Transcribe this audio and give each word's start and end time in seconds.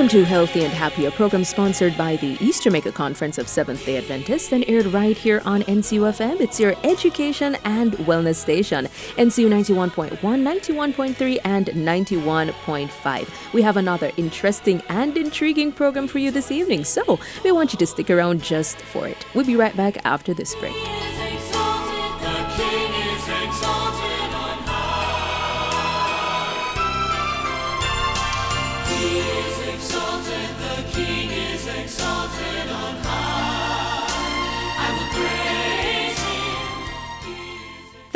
Welcome 0.00 0.18
to 0.18 0.24
Healthy 0.24 0.64
and 0.64 0.72
Happy, 0.72 1.04
a 1.04 1.10
program 1.10 1.44
sponsored 1.44 1.94
by 1.98 2.16
the 2.16 2.38
East 2.40 2.62
Jamaica 2.62 2.90
Conference 2.90 3.36
of 3.36 3.46
Seventh 3.46 3.84
day 3.84 3.98
Adventists 3.98 4.50
and 4.50 4.64
aired 4.66 4.86
right 4.86 5.14
here 5.14 5.42
on 5.44 5.60
NCUFM. 5.64 6.40
It's 6.40 6.58
your 6.58 6.74
education 6.84 7.58
and 7.66 7.92
wellness 8.08 8.36
station. 8.36 8.86
NCU 9.18 9.50
91.1, 9.50 10.18
91.3, 10.18 11.38
and 11.44 11.66
91.5. 11.66 13.52
We 13.52 13.60
have 13.60 13.76
another 13.76 14.10
interesting 14.16 14.80
and 14.88 15.18
intriguing 15.18 15.70
program 15.70 16.08
for 16.08 16.18
you 16.18 16.30
this 16.30 16.50
evening, 16.50 16.84
so 16.84 17.20
we 17.44 17.52
want 17.52 17.74
you 17.74 17.78
to 17.78 17.86
stick 17.86 18.08
around 18.08 18.42
just 18.42 18.80
for 18.80 19.06
it. 19.06 19.26
We'll 19.34 19.44
be 19.44 19.56
right 19.56 19.76
back 19.76 19.98
after 20.06 20.32
this 20.32 20.54
break. 20.54 20.76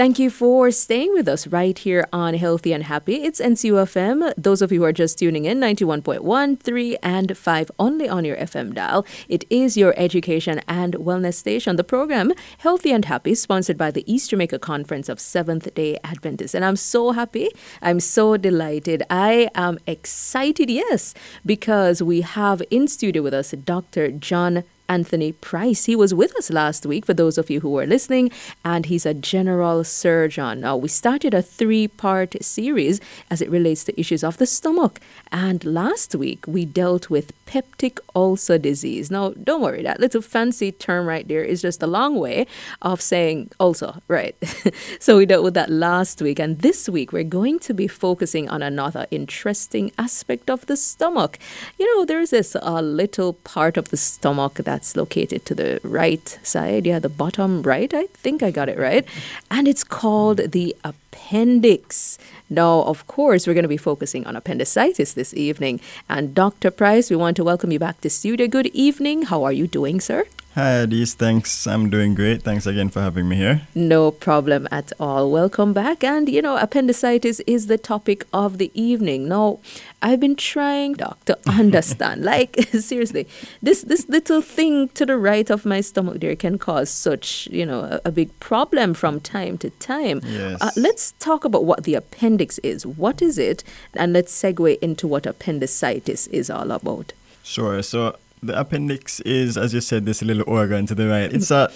Thank 0.04 0.18
you 0.18 0.28
for 0.28 0.70
staying 0.70 1.14
with 1.14 1.26
us 1.26 1.46
right 1.46 1.78
here 1.78 2.06
on 2.12 2.34
Healthy 2.34 2.74
and 2.74 2.84
Happy. 2.84 3.22
It's 3.22 3.40
NCUFM. 3.40 4.34
Those 4.36 4.60
of 4.60 4.70
you 4.70 4.80
who 4.80 4.84
are 4.84 4.92
just 4.92 5.18
tuning 5.18 5.46
in, 5.46 5.58
91.1, 5.58 6.60
3, 6.60 6.96
and 7.02 7.34
5 7.34 7.70
only 7.78 8.06
on 8.06 8.22
your 8.26 8.36
FM 8.36 8.74
dial. 8.74 9.06
It 9.28 9.46
is 9.48 9.78
your 9.78 9.94
education 9.96 10.60
and 10.68 10.92
wellness 10.96 11.36
station. 11.36 11.76
The 11.76 11.84
program, 11.84 12.34
Healthy 12.58 12.92
and 12.92 13.06
Happy, 13.06 13.34
sponsored 13.34 13.78
by 13.78 13.90
the 13.90 14.04
East 14.06 14.28
Jamaica 14.28 14.58
Conference 14.58 15.08
of 15.08 15.18
Seventh 15.18 15.72
day 15.72 15.96
Adventists. 16.04 16.54
And 16.54 16.66
I'm 16.66 16.76
so 16.76 17.12
happy. 17.12 17.48
I'm 17.80 17.98
so 17.98 18.36
delighted. 18.36 19.04
I 19.08 19.48
am 19.54 19.78
excited, 19.86 20.68
yes, 20.68 21.14
because 21.46 22.02
we 22.02 22.20
have 22.20 22.62
in 22.70 22.88
studio 22.88 23.22
with 23.22 23.32
us 23.32 23.52
Dr. 23.52 24.10
Jon 24.10 24.64
Anthony 24.88 25.32
Pryce. 25.32 25.86
He 25.86 25.96
was 25.96 26.14
with 26.14 26.36
us 26.36 26.50
last 26.50 26.86
week, 26.86 27.06
for 27.06 27.14
those 27.14 27.38
of 27.38 27.50
you 27.50 27.60
who 27.60 27.70
were 27.70 27.86
listening, 27.86 28.30
and 28.64 28.86
he's 28.86 29.06
a 29.06 29.14
general 29.14 29.84
surgeon. 29.84 30.60
Now, 30.60 30.76
we 30.76 30.88
started 30.88 31.34
a 31.34 31.42
three 31.42 31.88
part 31.88 32.34
series 32.42 33.00
as 33.30 33.40
it 33.40 33.50
relates 33.50 33.84
to 33.84 34.00
issues 34.00 34.22
of 34.22 34.38
the 34.38 34.46
stomach. 34.46 35.00
And 35.32 35.64
last 35.64 36.14
week, 36.14 36.46
we 36.46 36.64
dealt 36.64 37.10
with 37.10 37.32
peptic 37.46 37.98
ulcer 38.14 38.58
disease. 38.58 39.10
Now, 39.10 39.30
don't 39.30 39.62
worry, 39.62 39.82
that 39.82 40.00
little 40.00 40.22
fancy 40.22 40.72
term 40.72 41.06
right 41.06 41.26
there 41.26 41.44
is 41.44 41.62
just 41.62 41.82
a 41.82 41.86
long 41.86 42.16
way 42.16 42.46
of 42.82 43.00
saying 43.00 43.50
ulcer, 43.58 43.94
right? 44.08 44.36
so, 45.00 45.16
we 45.16 45.26
dealt 45.26 45.44
with 45.44 45.54
that 45.54 45.70
last 45.70 46.20
week. 46.22 46.38
And 46.38 46.60
this 46.60 46.88
week, 46.88 47.12
we're 47.12 47.24
going 47.24 47.58
to 47.60 47.74
be 47.74 47.88
focusing 47.88 48.48
on 48.48 48.62
another 48.62 49.06
interesting 49.10 49.92
aspect 49.98 50.50
of 50.50 50.66
the 50.66 50.76
stomach. 50.76 51.38
You 51.78 51.86
know, 51.86 52.04
there's 52.04 52.30
this 52.30 52.56
uh, 52.56 52.80
little 52.80 53.32
part 53.32 53.76
of 53.76 53.88
the 53.88 53.96
stomach 53.96 54.54
that 54.54 54.83
that's 54.84 54.96
located 54.96 55.46
to 55.46 55.54
the 55.54 55.80
right 55.82 56.38
side. 56.42 56.84
Yeah, 56.84 56.98
the 56.98 57.08
bottom 57.08 57.62
right. 57.62 57.92
I 57.94 58.06
think 58.08 58.42
I 58.42 58.50
got 58.50 58.68
it 58.68 58.78
right. 58.78 59.06
And 59.50 59.66
it's 59.66 59.82
called 59.82 60.52
the 60.52 60.76
appendix. 60.84 62.18
Now, 62.50 62.82
of 62.82 63.06
course, 63.06 63.46
we're 63.46 63.54
going 63.54 63.70
to 63.70 63.76
be 63.78 63.78
focusing 63.78 64.26
on 64.26 64.36
appendicitis 64.36 65.14
this 65.14 65.32
evening. 65.32 65.80
And 66.10 66.34
Dr. 66.34 66.70
Pryce, 66.70 67.08
we 67.08 67.16
want 67.16 67.36
to 67.38 67.44
welcome 67.44 67.72
you 67.72 67.78
back 67.78 68.02
to 68.02 68.10
studio. 68.10 68.46
Good 68.46 68.66
evening. 68.74 69.22
How 69.22 69.42
are 69.44 69.52
you 69.52 69.66
doing, 69.66 70.02
sir? 70.02 70.24
Hi, 70.54 70.70
Adise. 70.70 71.14
Thanks. 71.14 71.66
I'm 71.66 71.90
doing 71.90 72.14
great. 72.14 72.42
Thanks 72.44 72.64
again 72.64 72.88
for 72.88 73.00
having 73.00 73.28
me 73.28 73.34
here. 73.34 73.62
No 73.74 74.12
problem 74.12 74.68
at 74.70 74.92
all. 75.00 75.28
Welcome 75.28 75.72
back. 75.72 76.04
And, 76.04 76.28
you 76.28 76.40
know, 76.40 76.56
appendicitis 76.56 77.40
is 77.40 77.66
the 77.66 77.76
topic 77.76 78.24
of 78.32 78.58
the 78.58 78.70
evening. 78.72 79.26
Now, 79.26 79.58
I've 80.00 80.20
been 80.20 80.36
trying, 80.36 80.92
doc, 80.92 81.24
to 81.24 81.36
understand. 81.48 82.22
like, 82.22 82.54
seriously, 82.70 83.26
this, 83.62 83.82
this 83.82 84.08
little 84.08 84.40
thing 84.40 84.90
to 84.90 85.04
the 85.04 85.16
right 85.16 85.50
of 85.50 85.66
my 85.66 85.80
stomach 85.80 86.20
there 86.20 86.36
can 86.36 86.56
cause 86.56 86.88
such, 86.88 87.48
you 87.48 87.66
know, 87.66 87.80
a, 87.80 88.00
a 88.04 88.12
big 88.12 88.38
problem 88.38 88.94
from 88.94 89.18
time 89.18 89.58
to 89.58 89.70
time. 89.70 90.20
Yes. 90.22 90.62
Uh, 90.62 90.70
let's 90.76 91.14
talk 91.18 91.44
about 91.44 91.64
what 91.64 91.82
the 91.82 91.96
appendix 91.96 92.58
is. 92.60 92.86
What 92.86 93.20
is 93.20 93.38
it? 93.38 93.64
And 93.94 94.12
let's 94.12 94.32
segue 94.32 94.78
into 94.78 95.08
what 95.08 95.26
appendicitis 95.26 96.28
is 96.28 96.48
all 96.48 96.70
about. 96.70 97.12
Sure. 97.42 97.82
So, 97.82 98.16
the 98.46 98.58
appendix 98.58 99.20
is, 99.20 99.56
as 99.56 99.74
you 99.74 99.80
said, 99.80 100.04
this 100.04 100.22
little 100.22 100.44
organ 100.46 100.86
to 100.86 100.94
the 100.94 101.08
right. 101.08 101.32
It's 101.32 101.50
a 101.50 101.70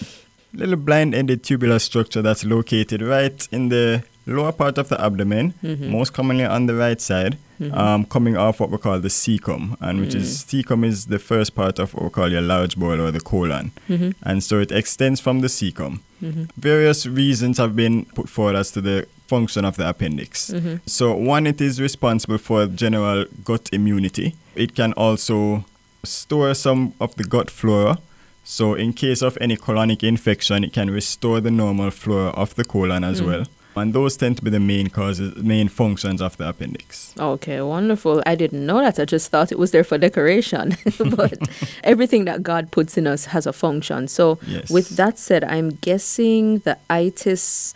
little 0.53 0.77
blind-ended 0.77 1.43
tubular 1.43 1.79
structure 1.79 2.23
that's 2.23 2.45
located 2.45 3.03
right 3.03 3.49
in 3.53 3.69
the 3.69 4.03
lower 4.27 4.53
part 4.53 4.79
of 4.79 4.89
the 4.89 5.01
abdomen, 5.01 5.55
mm-hmm. 5.63 5.91
most 5.91 6.13
commonly 6.13 6.45
on 6.45 6.67
the 6.67 6.75
right 6.75 7.01
side, 7.01 7.39
mm-hmm. 7.61 7.77
um, 7.77 8.05
coming 8.05 8.37
off 8.37 8.61
what 8.61 8.71
we 8.71 8.79
call 8.79 8.99
the 9.01 9.09
cecum, 9.09 9.77
and 9.81 10.01
which 10.01 10.11
mm-hmm. 10.11 10.19
is 10.19 10.45
cecum 10.45 10.85
is 10.85 11.07
the 11.07 11.19
first 11.19 11.55
part 11.55 11.79
of 11.79 11.95
what 11.95 12.05
we 12.05 12.11
call 12.11 12.31
your 12.31 12.43
large 12.43 12.77
bowel 12.77 13.01
or 13.01 13.11
the 13.11 13.21
colon, 13.21 13.73
mm-hmm. 13.89 14.11
and 14.23 14.45
so 14.45 14.59
it 14.61 14.71
extends 14.71 15.21
from 15.21 15.41
the 15.41 15.49
cecum. 15.49 16.01
Mm-hmm. 16.23 16.45
Various 16.57 17.07
reasons 17.07 17.59
have 17.59 17.75
been 17.75 18.05
put 18.07 18.29
forward 18.29 18.57
as 18.57 18.71
to 18.73 18.81
the 18.81 19.07
function 19.27 19.65
of 19.65 19.77
the 19.77 19.89
appendix. 19.89 20.51
Mm-hmm. 20.51 20.77
So 20.87 21.15
one, 21.15 21.47
it 21.47 21.61
is 21.61 21.81
responsible 21.81 22.39
for 22.39 22.67
general 22.67 23.27
gut 23.45 23.69
immunity. 23.73 24.35
It 24.55 24.75
can 24.75 24.93
also 24.95 25.65
store 26.05 26.55
some 26.55 26.95
of 27.01 27.15
the 27.17 27.25
gut 27.25 27.51
flora. 27.51 27.99
So, 28.45 28.75
in 28.75 28.95
case 28.95 29.21
of 29.21 29.37
any 29.41 29.57
colonic 29.57 30.03
infection, 30.03 30.65
it 30.65 30.73
can 30.73 30.91
restore 30.91 31.41
the 31.41 31.51
normal 31.51 31.91
flora 31.91 32.31
of 32.31 32.55
the 32.55 32.65
colon 32.65 33.05
as 33.05 33.21
mm. 33.21 33.27
well. 33.27 33.45
And 33.77 33.93
those 33.93 34.17
tend 34.17 34.39
to 34.39 34.43
be 34.43 34.51
the 34.51 34.59
main 34.59 34.89
causes, 34.89 35.37
main 35.37 35.69
functions 35.69 36.21
of 36.21 36.37
the 36.37 36.49
appendix. 36.49 37.15
Okay, 37.19 37.61
wonderful. 37.61 38.23
I 38.27 38.35
didn't 38.35 38.65
know 38.67 38.81
that. 38.81 38.99
I 38.99 39.05
just 39.05 39.31
thought 39.31 39.53
it 39.53 39.59
was 39.59 39.71
there 39.71 39.85
for 39.85 39.99
decoration. 39.99 40.77
but 41.17 41.39
everything 41.85 42.25
that 42.25 42.43
God 42.43 42.73
puts 42.73 42.97
in 42.97 43.07
us 43.07 43.27
has 43.27 43.47
a 43.47 43.53
function. 43.53 44.09
So, 44.09 44.39
yes. 44.47 44.71
with 44.71 44.89
that 44.97 45.19
said, 45.19 45.45
I'm 45.45 45.71
guessing 45.71 46.59
the 46.61 46.79
itis 46.91 47.75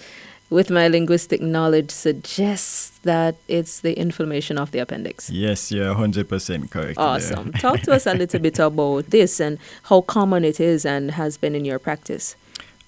with 0.52 0.70
my 0.70 0.86
linguistic 0.86 1.40
knowledge 1.40 1.90
suggests 1.90 2.98
that 3.00 3.36
it's 3.48 3.80
the 3.80 3.98
inflammation 3.98 4.58
of 4.58 4.70
the 4.70 4.78
appendix. 4.78 5.30
Yes, 5.30 5.72
you're 5.72 5.94
100% 5.94 6.70
correct. 6.70 6.98
Awesome. 6.98 7.52
Talk 7.52 7.80
to 7.80 7.92
us 7.92 8.06
a 8.06 8.14
little 8.14 8.38
bit 8.38 8.58
about 8.58 9.10
this 9.10 9.40
and 9.40 9.58
how 9.84 10.02
common 10.02 10.44
it 10.44 10.60
is 10.60 10.84
and 10.84 11.12
has 11.12 11.38
been 11.38 11.54
in 11.54 11.64
your 11.64 11.78
practice. 11.78 12.36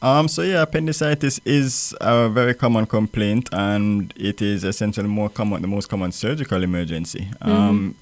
Um, 0.03 0.29
so 0.29 0.43
yeah, 0.43 0.61
appendicitis 0.61 1.41
is 1.47 1.95
a 1.99 2.29
very 2.29 2.53
common 2.53 2.85
complaint, 2.85 3.49
and 3.53 4.13
it 4.17 4.43
is 4.43 4.63
essentially 4.63 5.09
more 5.09 5.31
common, 5.31 5.63
the 5.63 5.69
most 5.69 5.89
common 5.89 6.13
surgical 6.13 6.63
emergency. 6.63 7.31
Mm-hmm. 7.41 7.93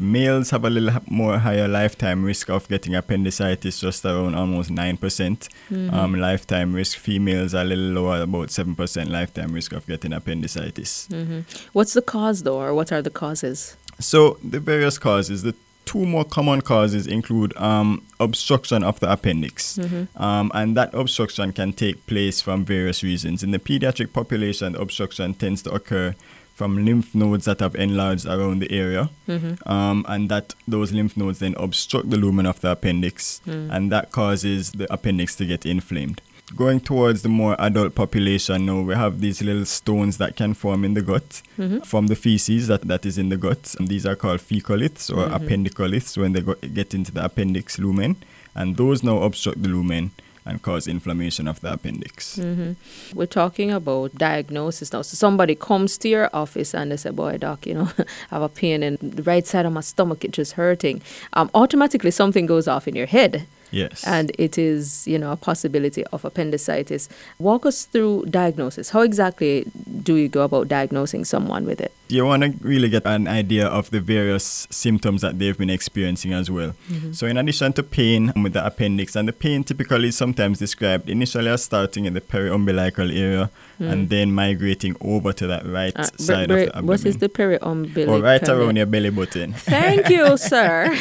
Males 0.00 0.48
have 0.50 0.64
a 0.64 0.70
little 0.70 0.98
more 1.08 1.38
higher 1.38 1.68
lifetime 1.68 2.24
risk 2.24 2.48
of 2.48 2.66
getting 2.68 2.94
appendicitis, 2.94 3.78
just 3.78 4.04
around 4.04 4.34
almost 4.34 4.70
9%. 4.70 4.98
percent 4.98 5.48
mm 5.70 5.90
hmm 5.90 6.00
um, 6.00 6.14
lifetime 6.14 6.72
risk. 6.72 6.98
Females 6.98 7.54
are 7.54 7.62
a 7.62 7.64
little 7.64 8.02
lower, 8.02 8.22
about 8.22 8.48
7% 8.48 9.10
lifetime 9.10 9.52
risk 9.52 9.72
of 9.72 9.86
getting 9.86 10.12
appendicitis. 10.12 11.08
Mm-hmm. 11.10 11.40
What's 11.72 11.92
the 11.92 12.02
cause, 12.02 12.42
though, 12.44 12.58
or 12.58 12.74
what 12.74 12.92
are 12.92 13.02
the 13.02 13.10
causes? 13.10 13.76
So, 13.98 14.38
the 14.42 14.60
various 14.60 14.98
causes, 14.98 15.42
the 15.42 15.54
two 15.84 16.06
more 16.06 16.24
common 16.24 16.60
causes 16.60 17.06
include 17.06 17.56
um, 17.56 18.06
obstruction 18.20 18.84
of 18.84 19.00
the 19.00 19.10
appendix, 19.10 19.76
mm-hmm. 19.76 20.22
um, 20.22 20.50
and 20.54 20.76
that 20.76 20.94
obstruction 20.94 21.52
can 21.52 21.72
take 21.72 22.06
place 22.06 22.40
from 22.40 22.64
various 22.64 23.02
reasons. 23.02 23.42
In 23.42 23.50
the 23.50 23.58
pediatric 23.58 24.12
population, 24.12 24.76
obstruction 24.76 25.34
tends 25.34 25.62
to 25.62 25.70
occur 25.72 26.14
from 26.60 26.84
lymph 26.84 27.14
nodes 27.14 27.46
that 27.46 27.60
have 27.60 27.74
enlarged 27.74 28.26
around 28.26 28.58
the 28.60 28.70
area, 28.70 29.08
mm-hmm. 29.26 29.66
um, 29.66 30.04
and 30.10 30.28
that 30.28 30.54
those 30.68 30.92
lymph 30.92 31.16
nodes 31.16 31.38
then 31.38 31.54
obstruct 31.56 32.10
the 32.10 32.18
lumen 32.18 32.44
of 32.44 32.60
the 32.60 32.70
appendix, 32.70 33.40
mm. 33.46 33.74
and 33.74 33.90
that 33.90 34.12
causes 34.12 34.72
the 34.72 34.86
appendix 34.92 35.34
to 35.34 35.46
get 35.46 35.64
inflamed. 35.64 36.20
Going 36.54 36.80
towards 36.80 37.22
the 37.22 37.30
more 37.30 37.56
adult 37.58 37.94
population 37.94 38.66
now, 38.66 38.82
we 38.82 38.94
have 38.94 39.22
these 39.22 39.40
little 39.40 39.64
stones 39.64 40.18
that 40.18 40.36
can 40.36 40.52
form 40.52 40.84
in 40.84 40.92
the 40.92 41.00
gut 41.00 41.40
mm-hmm. 41.58 41.78
from 41.78 42.08
the 42.08 42.14
feces 42.14 42.66
that, 42.66 42.82
that 42.82 43.06
is 43.06 43.16
in 43.16 43.30
the 43.30 43.38
gut. 43.38 43.74
And 43.78 43.88
these 43.88 44.04
are 44.04 44.16
called 44.16 44.40
fecaliths 44.40 45.08
or 45.08 45.28
mm-hmm. 45.28 45.36
appendicoliths 45.36 46.18
when 46.18 46.34
they 46.34 46.42
go, 46.42 46.56
get 46.56 46.92
into 46.92 47.10
the 47.10 47.24
appendix 47.24 47.78
lumen, 47.78 48.16
and 48.54 48.76
those 48.76 49.02
now 49.02 49.22
obstruct 49.22 49.62
the 49.62 49.70
lumen 49.70 50.10
and 50.50 50.60
cause 50.62 50.88
inflammation 50.88 51.46
of 51.46 51.60
the 51.60 51.72
appendix. 51.72 52.36
Mm-hmm. 52.36 53.16
We're 53.16 53.26
talking 53.26 53.70
about 53.70 54.16
diagnosis 54.16 54.92
now. 54.92 55.02
So 55.02 55.14
somebody 55.14 55.54
comes 55.54 55.96
to 55.98 56.08
your 56.08 56.28
office 56.32 56.74
and 56.74 56.90
they 56.90 56.96
say, 56.96 57.10
"Boy, 57.10 57.38
doc, 57.38 57.66
you 57.66 57.74
know, 57.74 57.88
I 58.30 58.34
have 58.34 58.42
a 58.42 58.48
pain 58.48 58.82
in 58.82 58.98
the 59.00 59.22
right 59.22 59.46
side 59.46 59.64
of 59.64 59.72
my 59.72 59.80
stomach; 59.80 60.24
it's 60.24 60.36
just 60.36 60.52
hurting." 60.52 61.02
Um, 61.34 61.50
automatically, 61.54 62.10
something 62.10 62.46
goes 62.46 62.66
off 62.66 62.88
in 62.88 62.96
your 62.96 63.06
head. 63.06 63.46
Yes. 63.70 64.04
And 64.04 64.32
it 64.36 64.58
is, 64.58 65.06
you 65.06 65.16
know, 65.16 65.30
a 65.30 65.36
possibility 65.36 66.04
of 66.06 66.24
appendicitis. 66.24 67.08
Walk 67.38 67.64
us 67.64 67.84
through 67.84 68.26
diagnosis. 68.28 68.90
How 68.90 69.02
exactly 69.02 69.64
do 70.02 70.16
you 70.16 70.28
go 70.28 70.42
about 70.42 70.66
diagnosing 70.66 71.24
someone 71.24 71.64
with 71.64 71.80
it? 71.80 71.92
You 72.10 72.24
want 72.24 72.42
to 72.42 72.54
really 72.60 72.88
get 72.88 73.06
an 73.06 73.26
idea 73.28 73.66
of 73.66 73.90
the 73.90 74.00
various 74.00 74.66
symptoms 74.70 75.22
that 75.22 75.38
they've 75.38 75.56
been 75.56 75.70
experiencing 75.70 76.32
as 76.32 76.50
well. 76.50 76.74
Mm-hmm. 76.88 77.12
So, 77.12 77.26
in 77.26 77.36
addition 77.36 77.72
to 77.74 77.82
pain 77.82 78.32
um, 78.34 78.42
with 78.42 78.52
the 78.52 78.64
appendix, 78.64 79.16
and 79.16 79.28
the 79.28 79.32
pain 79.32 79.64
typically 79.64 80.08
is 80.08 80.16
sometimes 80.16 80.58
described 80.58 81.08
initially 81.08 81.48
as 81.48 81.62
starting 81.62 82.04
in 82.04 82.14
the 82.14 82.20
periumbilical 82.20 83.14
area 83.16 83.50
mm. 83.80 83.90
and 83.90 84.08
then 84.08 84.32
migrating 84.32 84.96
over 85.00 85.32
to 85.32 85.46
that 85.46 85.66
right 85.66 85.96
Uh, 85.96 86.04
side 86.18 86.50
of 86.50 86.56
the 86.56 86.66
abdomen. 86.66 86.86
what 86.86 87.04
is 87.04 87.18
the 87.18 87.28
periumbilical? 87.28 88.08
or 88.08 88.20
right 88.20 88.48
around 88.48 88.76
your 88.76 88.86
belly 88.86 89.10
button. 89.10 89.52
Thank 89.76 90.08
you, 90.08 90.36
sir. 90.36 90.94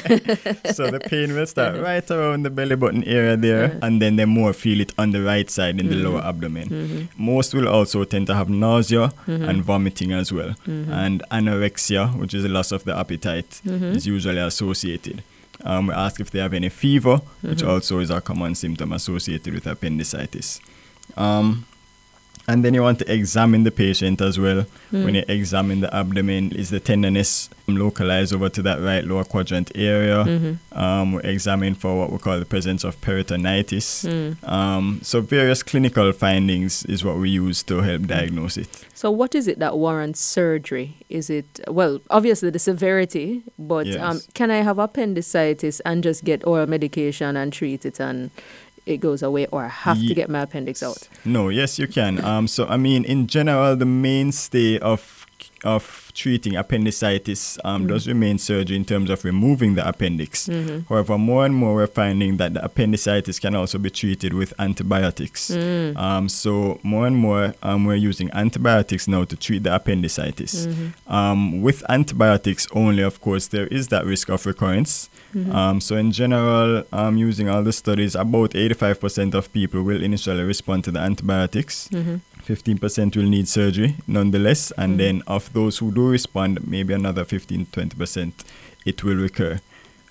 so 0.73 0.89
the 0.89 0.99
pain 0.99 1.33
will 1.35 1.45
start 1.45 1.79
right 1.79 2.09
around 2.09 2.43
the 2.43 2.49
belly 2.49 2.75
button 2.75 3.03
area 3.03 3.35
there, 3.37 3.77
and 3.81 4.01
then 4.01 4.15
they 4.15 4.25
more 4.25 4.53
feel 4.53 4.79
it 4.81 4.93
on 4.97 5.11
the 5.11 5.21
right 5.21 5.49
side 5.49 5.79
in 5.79 5.89
the 5.89 5.95
mm. 5.95 6.03
lower 6.03 6.21
abdomen. 6.21 6.69
Mm-hmm. 6.69 7.23
Most 7.23 7.53
will 7.53 7.67
also 7.67 8.03
tend 8.03 8.27
to 8.27 8.35
have 8.35 8.49
nausea 8.49 9.11
mm-hmm. 9.27 9.43
and 9.49 9.63
vomiting 9.63 10.11
as 10.11 10.31
well, 10.31 10.49
mm-hmm. 10.67 10.91
And 11.05 11.23
anorexia, 11.31 12.03
which 12.19 12.33
is 12.33 12.43
a 12.45 12.49
loss 12.49 12.71
of 12.71 12.81
the 12.83 12.95
appetite, 13.03 13.61
is 13.95 14.05
usually 14.05 14.39
associated. 14.51 15.17
Um, 15.63 15.87
we 15.87 15.93
ask 15.93 16.19
if 16.21 16.29
they 16.31 16.39
have 16.39 16.53
any 16.53 16.69
fever, 16.69 17.17
which 17.41 17.63
also 17.63 17.99
is 17.99 18.09
a 18.09 18.21
common 18.21 18.55
symptom 18.55 18.93
associated 18.93 19.53
with 19.53 19.65
appendicitis. 19.67 20.59
Um, 21.17 21.65
and 22.49 22.65
then 22.65 22.73
you 22.73 22.81
want 22.81 22.97
to 22.97 23.13
examine 23.13 23.63
the 23.63 23.71
patient 23.71 24.21
as 24.21 24.39
well. 24.39 24.65
When 24.89 25.13
you 25.13 25.23
examine 25.27 25.81
the 25.81 25.95
abdomen, 25.95 26.51
is 26.53 26.71
the 26.71 26.79
tenderness 26.79 27.47
localized 27.67 28.33
over 28.33 28.49
to 28.49 28.63
that 28.63 28.81
right 28.81 29.03
lower 29.03 29.23
quadrant 29.23 29.71
area? 29.75 30.21
Um, 30.71 31.13
we 31.13 31.21
examine 31.21 31.75
for 31.75 31.95
what 31.99 32.11
we 32.11 32.17
call 32.17 32.39
the 32.39 32.45
presence 32.45 32.83
of 32.83 32.99
peritonitis. 33.01 34.03
Um, 34.43 34.99
so 35.03 35.21
various 35.21 35.61
clinical 35.61 36.11
findings 36.11 36.83
is 36.85 37.05
what 37.05 37.17
we 37.17 37.29
use 37.29 37.61
to 37.63 37.81
help 37.81 38.07
diagnose 38.07 38.57
it. 38.57 38.83
So, 38.95 39.11
what 39.11 39.35
is 39.35 39.47
it 39.47 39.59
that 39.59 39.77
warrants 39.77 40.19
surgery? 40.19 40.97
Is 41.07 41.29
it, 41.29 41.59
well, 41.67 42.01
obviously 42.09 42.49
the 42.49 42.59
severity, 42.59 43.43
but 43.57 43.87
um, 43.95 44.21
can 44.33 44.49
I 44.51 44.57
have 44.57 44.79
appendicitis 44.79 45.79
and 45.81 46.03
just 46.03 46.23
get 46.23 46.45
oral 46.45 46.67
medication 46.67 47.37
and 47.37 47.53
treat 47.53 47.85
it 47.85 47.99
and 47.99 48.31
it 48.89 48.97
goes 48.97 49.21
away, 49.21 49.45
or 49.47 49.65
I 49.65 49.67
have 49.69 49.99
to 49.99 50.13
get 50.13 50.29
my 50.29 50.41
appendix 50.41 50.81
out? 50.83 51.07
No, 51.25 51.49
yes, 51.49 51.77
you 51.79 51.87
can. 51.87 52.23
Um, 52.23 52.47
so 52.47 52.65
I 52.67 52.77
mean, 52.77 53.03
in 53.05 53.27
general, 53.27 53.75
the 53.75 53.85
mainstay 53.85 54.79
of 54.79 55.25
of 55.63 56.08
treating 56.19 56.55
appendicitis 56.57 57.57
um, 57.63 57.87
does 57.87 58.05
remain 58.07 58.37
surgery 58.37 58.75
in 58.75 58.83
terms 58.83 59.09
of 59.09 59.23
removing 59.23 59.75
the 59.75 59.87
appendix. 59.87 60.49
However, 60.89 61.17
more 61.17 61.45
and 61.45 61.55
more 61.55 61.73
we're 61.75 61.87
finding 61.87 62.37
that 62.37 62.53
the 62.55 62.61
appendicitis 62.69 63.39
can 63.39 63.55
also 63.55 63.77
be 63.77 63.89
treated 63.89 64.33
with 64.33 64.53
antibiotics. 64.59 65.49
Um, 65.95 66.27
so 66.27 66.79
more 66.83 67.07
and 67.07 67.15
more 67.15 67.53
um, 67.63 67.85
we're 67.85 67.95
using 68.11 68.29
antibiotics 68.33 69.07
now 69.07 69.23
to 69.23 69.35
treat 69.35 69.63
the 69.63 69.73
appendicitis. 69.73 70.67
Um, 71.07 71.61
with 71.61 71.83
antibiotics 71.89 72.67
only, 72.73 73.03
of 73.03 73.21
course, 73.21 73.47
there 73.47 73.67
is 73.67 73.87
that 73.87 74.05
risk 74.05 74.29
of 74.29 74.45
recurrence. 74.45 75.09
Um, 75.51 75.79
so 75.79 75.95
in 75.95 76.11
general, 76.11 76.83
um, 76.91 77.17
using 77.17 77.47
all 77.49 77.63
the 77.63 77.71
studies, 77.73 78.15
about 78.15 78.51
85% 78.51 79.33
of 79.35 79.51
people 79.53 79.83
will 79.83 80.03
initially 80.03 80.43
respond 80.43 80.83
to 80.85 80.91
the 80.91 80.99
antibiotics. 80.99 81.87
15% 82.49 83.15
will 83.15 83.23
need 83.29 83.47
surgery 83.47 83.95
nonetheless, 84.07 84.71
and 84.77 84.99
then 84.99 85.21
of 85.27 85.53
those 85.53 85.77
who 85.77 85.91
do 85.91 86.09
respond, 86.09 86.67
maybe 86.67 86.93
another 86.93 87.23
15 87.23 87.67
20% 87.67 88.31
it 88.85 89.03
will 89.03 89.15
recur, 89.17 89.59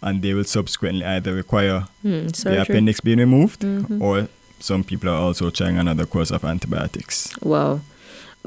and 0.02 0.22
they 0.22 0.34
will 0.34 0.44
subsequently 0.44 1.04
either 1.04 1.34
require 1.34 1.86
Hmm, 2.02 2.28
the 2.28 2.62
appendix 2.62 3.00
being 3.00 3.18
removed, 3.18 3.64
or 4.00 4.28
some 4.60 4.84
people 4.84 5.08
are 5.08 5.20
also 5.20 5.50
trying 5.50 5.78
another 5.78 6.06
course 6.06 6.30
of 6.30 6.44
antibiotics. 6.44 7.28
Wow. 7.42 7.80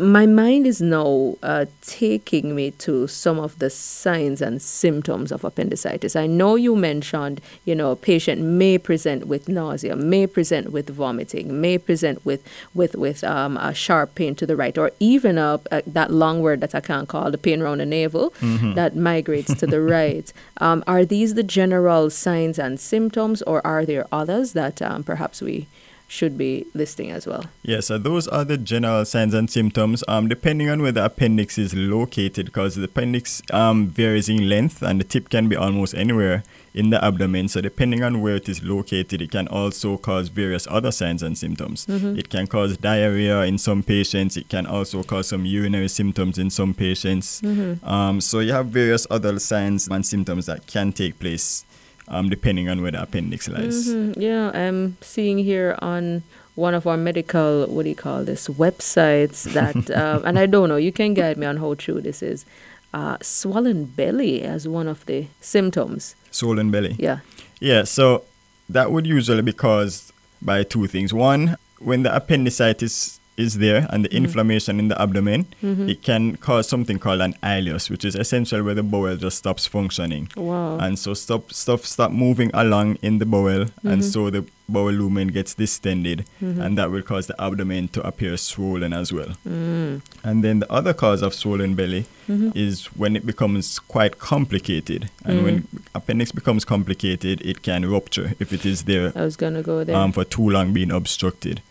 My 0.02 0.26
mind 0.26 0.66
is 0.66 0.82
now 0.82 1.38
uh, 1.44 1.66
taking 1.82 2.56
me 2.56 2.72
to 2.72 3.06
some 3.06 3.38
of 3.38 3.60
the 3.60 3.70
signs 3.70 4.42
and 4.42 4.60
symptoms 4.60 5.32
of 5.32 5.44
appendicitis. 5.44 6.16
I 6.16 6.26
know 6.26 6.56
you 6.56 6.76
mentioned, 6.76 7.40
you 7.66 7.76
know, 7.76 7.92
a 7.92 7.96
patient 7.96 8.42
may 8.42 8.80
present 8.80 9.28
with 9.28 9.48
nausea, 9.48 9.96
may 9.96 10.26
present 10.26 10.72
with 10.72 10.90
vomiting, 10.90 11.62
may 11.62 11.78
present 11.78 12.26
with 12.26 12.42
with 12.74 12.96
with 12.96 13.24
um, 13.24 13.58
a 13.58 13.76
sharp 13.76 14.16
pain 14.16 14.34
to 14.36 14.48
the 14.48 14.56
right, 14.56 14.76
or 14.76 14.90
even 15.00 15.38
a, 15.38 15.60
a, 15.72 15.84
that 15.86 16.10
long 16.10 16.42
word 16.42 16.62
that 16.62 16.74
I 16.74 16.82
can't 16.82 17.08
call 17.08 17.30
the 17.30 17.38
pain 17.38 17.62
around 17.62 17.78
the 17.78 17.86
navel 17.86 18.34
that 18.74 18.96
migrates 18.96 19.54
to 19.54 19.68
the 19.68 19.82
right. 19.98 20.34
Um, 20.58 20.84
are 20.88 21.06
these 21.06 21.36
the 21.36 21.44
general 21.44 22.10
signs 22.10 22.58
and 22.58 22.80
symptoms, 22.80 23.44
or 23.44 23.66
are 23.68 23.86
there 23.86 24.08
others 24.12 24.54
that 24.54 24.82
um, 24.82 25.04
perhaps 25.04 25.44
we 25.44 25.68
should 26.12 26.38
be 26.38 26.66
listing 26.74 27.10
as 27.10 27.26
well? 27.26 27.46
Yeah, 27.64 27.80
so 27.80 27.98
those 27.98 28.28
are 28.28 28.44
the 28.44 28.58
general 28.58 29.06
signs 29.06 29.34
and 29.34 29.50
symptoms. 29.50 30.04
Um, 30.10 30.28
depending 30.28 30.70
on 30.70 30.82
where 30.82 30.92
the 30.92 31.06
appendix 31.06 31.58
is 31.58 31.74
located, 31.74 32.48
because 32.48 32.76
the 32.76 32.84
appendix 32.84 33.42
um, 33.52 33.88
varies 33.88 34.28
in 34.28 34.50
length 34.50 34.82
and 34.82 35.00
the 35.00 35.06
tip 35.06 35.30
can 35.30 35.48
be 35.48 35.56
almost 35.56 35.96
anywhere 35.96 36.44
in 36.74 36.90
the 36.90 37.04
abdomen. 37.04 37.48
So 37.48 37.62
depending 37.62 38.04
on 38.04 38.22
where 38.22 38.36
it 38.36 38.50
is 38.50 38.62
located, 38.62 39.22
it 39.22 39.32
can 39.32 39.48
also 39.48 39.98
cause 39.98 40.28
various 40.28 40.68
other 40.70 40.92
signs 40.92 41.24
and 41.24 41.38
symptoms. 41.38 41.86
It 42.18 42.30
can 42.30 42.48
cause 42.48 42.78
diarrhea 42.78 43.44
in 43.44 43.58
some 43.58 43.82
patients. 43.82 44.36
It 44.38 44.50
can 44.50 44.66
also 44.66 45.04
cause 45.04 45.28
some 45.30 45.46
urinary 45.46 45.90
symptoms 45.90 46.38
in 46.38 46.50
some 46.50 46.74
patients. 46.74 47.42
Um, 47.84 48.22
so 48.22 48.40
you 48.40 48.52
have 48.52 48.68
various 48.68 49.08
other 49.10 49.40
signs 49.40 49.88
and 49.88 50.06
symptoms 50.06 50.46
that 50.46 50.68
can 50.68 50.92
take 50.92 51.20
place. 51.20 51.66
Um, 52.14 52.30
depending 52.30 52.68
on 52.68 52.82
where 52.82 52.92
the 52.92 53.02
appendix 53.02 53.48
lies. 53.48 53.88
Mhm, 53.88 54.16
Yeah, 54.18 54.52
I'm 54.54 54.98
seeing 55.00 55.38
here 55.38 55.78
on 55.82 56.24
one 56.56 56.74
of 56.74 56.86
our 56.86 56.98
medical, 56.98 57.66
what 57.68 57.84
do 57.84 57.90
you 57.90 57.96
call 57.96 58.26
this, 58.26 58.50
websites 58.50 59.44
that, 59.54 59.90
uh, 59.90 60.20
and 60.26 60.38
I 60.38 60.46
don't 60.46 60.68
know, 60.68 60.76
you 60.76 60.92
can 60.92 61.14
guide 61.14 61.38
me 61.38 61.46
on 61.48 61.56
how 61.58 61.74
true 61.76 62.02
this 62.02 62.22
is. 62.22 62.46
Uh, 62.94 63.16
swollen 63.22 63.86
belly 63.86 64.42
as 64.44 64.68
one 64.68 64.90
of 64.90 65.06
the 65.06 65.28
symptoms. 65.40 66.16
Swollen 66.32 66.70
belly. 66.70 66.98
Yeah. 67.00 67.20
Yeah, 67.62 67.86
so 67.86 68.26
that 68.68 68.92
would 68.92 69.08
usually 69.08 69.42
be 69.42 69.54
caused 69.54 70.12
by 70.42 70.64
two 70.64 70.88
things. 70.88 71.14
One, 71.14 71.56
when 71.80 72.04
the 72.04 72.14
appendicitis 72.14 73.21
is 73.38 73.58
there 73.58 73.88
and 73.90 74.06
the 74.06 74.10
mm-hmm. 74.10 74.26
inflammation 74.26 74.80
in 74.80 74.88
the 74.88 75.02
abdomen, 75.02 75.46
mm-hmm. 75.64 75.90
it 75.90 76.02
can 76.04 76.36
cause 76.38 76.68
something 76.68 77.00
called 77.00 77.22
an 77.22 77.34
ileus, 77.44 77.90
which 77.90 78.06
is 78.06 78.16
essentially 78.16 78.62
where 78.62 78.76
the 78.76 78.84
bowel 78.84 79.16
just 79.16 79.38
stops 79.38 79.66
functioning. 79.66 80.30
Wow. 80.36 80.78
And 80.78 81.00
so 81.00 81.14
stop 81.14 81.52
stuff 81.52 81.86
stop 81.86 82.12
moving 82.12 82.52
along 82.54 82.96
in 83.02 83.20
the 83.20 83.26
bowel 83.26 83.62
and 83.62 83.72
mm-hmm. 83.84 84.02
so 84.02 84.30
the 84.30 84.46
bowel 84.70 84.92
lumen 84.92 85.28
gets 85.30 85.54
distended 85.54 86.26
and 86.40 86.78
that 86.78 86.90
will 86.92 87.02
cause 87.02 87.28
the 87.28 87.42
abdomen 87.42 87.90
to 87.90 88.02
appear 88.08 88.38
swollen 88.38 88.94
as 88.94 89.12
well. 89.12 89.36
Mm. 89.48 90.02
And 90.24 90.44
then 90.44 90.60
the 90.60 90.72
other 90.72 90.94
cause 90.94 91.22
of 91.22 91.34
swollen 91.34 91.76
belly 91.76 92.06
is 92.30 92.86
when 92.98 93.16
it 93.16 93.26
becomes 93.26 93.80
quite 93.80 94.18
complicated. 94.20 95.10
And 95.26 95.44
when 95.44 95.68
appendix 95.94 96.32
becomes 96.32 96.66
complicated, 96.66 97.42
it 97.42 97.62
can 97.62 97.90
rupture 97.90 98.34
if 98.40 98.54
it 98.54 98.66
is 98.66 98.84
there 98.84 99.12
I 99.16 99.22
was 99.24 99.38
to 99.38 99.62
go 99.64 99.84
there. 99.84 99.96
um, 99.96 100.12
for 100.12 100.24
too 100.24 100.50
long 100.50 100.74
being 100.74 100.92
obstructed. 100.92 101.62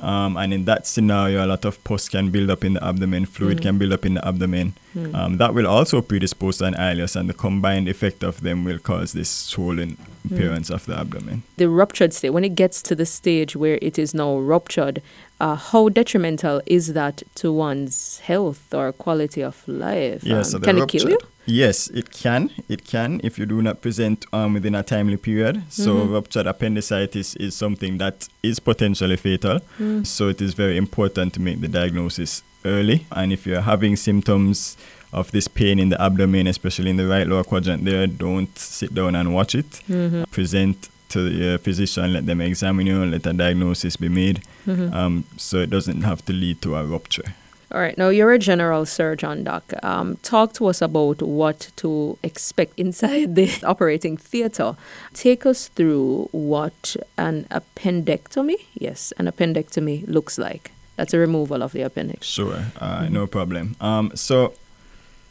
Um, 0.00 0.36
and 0.36 0.52
in 0.52 0.64
that 0.66 0.86
scenario, 0.86 1.44
a 1.44 1.48
lot 1.48 1.64
of 1.64 1.82
pus 1.84 2.08
can 2.08 2.30
build 2.30 2.50
up 2.50 2.64
in 2.64 2.74
the 2.74 2.84
abdomen, 2.84 3.26
fluid 3.26 3.62
can 3.62 3.78
build 3.78 3.92
up 3.92 4.04
in 4.04 4.14
the 4.14 4.26
abdomen. 4.26 4.74
Um, 5.14 5.36
that 5.38 5.54
will 5.54 5.66
also 5.68 6.02
predispose 6.02 6.58
to 6.58 6.64
an 6.64 6.74
ileus, 6.74 7.14
and 7.14 7.28
the 7.28 7.34
combined 7.34 7.88
effect 7.88 8.24
of 8.24 8.40
them 8.40 8.64
will 8.64 8.78
cause 8.78 9.12
this 9.12 9.30
swollen 9.30 9.96
appearance 10.24 10.68
of 10.68 10.84
the 10.86 10.96
abdomen. 10.98 11.42
the 11.56 11.68
ruptured 11.68 12.12
state, 12.12 12.30
when 12.30 12.44
it 12.44 12.54
gets 12.56 12.82
to 12.82 12.94
the 12.96 13.06
stage 13.06 13.54
where 13.56 13.78
it 13.80 13.98
is 13.98 14.12
now 14.14 14.36
ruptured, 14.36 15.00
uh, 15.40 15.56
how 15.56 15.88
detrimental 15.88 16.60
is 16.66 16.92
that 16.92 17.22
to 17.36 17.52
one's 17.52 18.18
health 18.20 18.72
or 18.74 18.92
quality 18.92 19.42
of 19.42 19.66
life? 19.66 20.22
Yeah, 20.22 20.38
Um, 20.38 20.44
so 20.44 20.58
can 20.60 20.78
it 20.78 20.88
kill 20.88 21.08
you? 21.10 21.18
Yes, 21.46 21.88
it 21.88 22.10
can. 22.12 22.50
It 22.68 22.84
can 22.84 23.20
if 23.24 23.38
you 23.38 23.46
do 23.46 23.60
not 23.62 23.80
present 23.80 24.24
um, 24.32 24.54
within 24.54 24.74
a 24.74 24.82
timely 24.82 25.16
period. 25.16 25.62
So 25.68 25.94
Mm-hmm. 25.94 26.12
ruptured 26.14 26.46
appendicitis 26.46 27.34
is 27.36 27.54
something 27.56 27.98
that 27.98 28.28
is 28.42 28.60
potentially 28.60 29.16
fatal. 29.16 29.60
Mm. 29.78 30.06
So 30.06 30.28
it 30.28 30.40
is 30.40 30.54
very 30.54 30.76
important 30.76 31.32
to 31.34 31.40
make 31.40 31.60
the 31.60 31.68
diagnosis 31.68 32.42
early. 32.64 33.06
And 33.10 33.32
if 33.32 33.46
you're 33.46 33.62
having 33.62 33.96
symptoms 33.96 34.76
of 35.12 35.30
this 35.32 35.48
pain 35.48 35.78
in 35.80 35.88
the 35.88 36.00
abdomen, 36.00 36.46
especially 36.46 36.90
in 36.90 36.96
the 36.96 37.06
right 37.06 37.26
lower 37.26 37.42
quadrant 37.42 37.84
there, 37.84 38.06
don't 38.06 38.56
sit 38.56 38.94
down 38.94 39.16
and 39.16 39.34
watch 39.34 39.54
it. 39.56 39.70
Mm-hmm. 39.88 40.24
Present 40.30 40.88
to 41.10 41.28
your 41.30 41.58
physician, 41.58 42.12
let 42.12 42.26
them 42.26 42.40
examine 42.40 42.86
you, 42.86 43.04
let 43.04 43.26
a 43.26 43.32
diagnosis 43.32 43.96
be 43.96 44.08
made, 44.08 44.40
Mm-hmm. 44.66 44.92
um, 44.94 45.24
so 45.36 45.56
it 45.58 45.70
doesn't 45.70 46.02
have 46.02 46.24
to 46.26 46.32
lead 46.32 46.60
to 46.62 46.76
a 46.76 46.84
rupture. 46.84 47.34
All 47.72 47.80
right. 47.80 47.96
Now, 47.96 48.08
you're 48.08 48.32
a 48.32 48.38
general 48.38 48.84
surgeon, 48.84 49.44
Doc. 49.44 49.62
Um, 49.82 50.16
talk 50.22 50.52
to 50.54 50.66
us 50.66 50.82
about 50.82 51.22
what 51.22 51.70
to 51.76 52.18
expect 52.22 52.72
inside 52.76 53.34
the 53.38 53.48
operating 53.64 54.16
theater. 54.16 54.74
Take 55.14 55.46
us 55.46 55.68
through 55.68 56.28
what 56.32 56.96
an 57.16 57.46
appendectomy, 57.50 58.56
yes, 58.74 59.12
an 59.18 59.26
appendectomy 59.26 60.04
looks 60.08 60.36
like. 60.38 60.72
That's 60.96 61.14
a 61.14 61.18
removal 61.18 61.62
of 61.62 61.72
the 61.72 61.82
appendix. 61.82 62.26
Sure, 62.26 62.64
uh, 62.80 63.06
no 63.08 63.26
problem. 63.26 63.76
Um, 63.80 64.10
so 64.14 64.52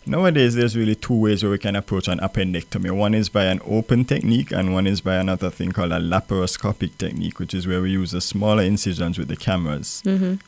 nowadays, 0.10 0.56
there's 0.56 0.75
really 0.75 0.96
two 0.96 1.16
ways 1.16 1.44
where 1.44 1.51
we 1.51 1.58
can 1.58 1.75
approach 1.75 2.08
an 2.08 2.20
appendectomy. 2.20 2.92
One 2.92 3.13
is 3.13 3.30
by 3.30 3.46
an 3.46 3.62
open 3.66 4.06
technique, 4.06 4.51
and 4.51 4.74
one 4.74 4.88
is 4.88 5.01
by 5.01 5.16
another 5.16 5.50
thing 5.50 5.72
called 5.72 5.92
a 5.92 6.00
laparoscopic 6.00 6.98
technique, 6.98 7.39
which 7.39 7.54
is 7.54 7.68
where 7.68 7.82
we 7.82 7.92
use 7.92 8.12
the 8.12 8.22
smaller 8.22 8.63
incisions 8.63 9.18
with 9.18 9.28
the 9.28 9.36
cameras. 9.38 10.04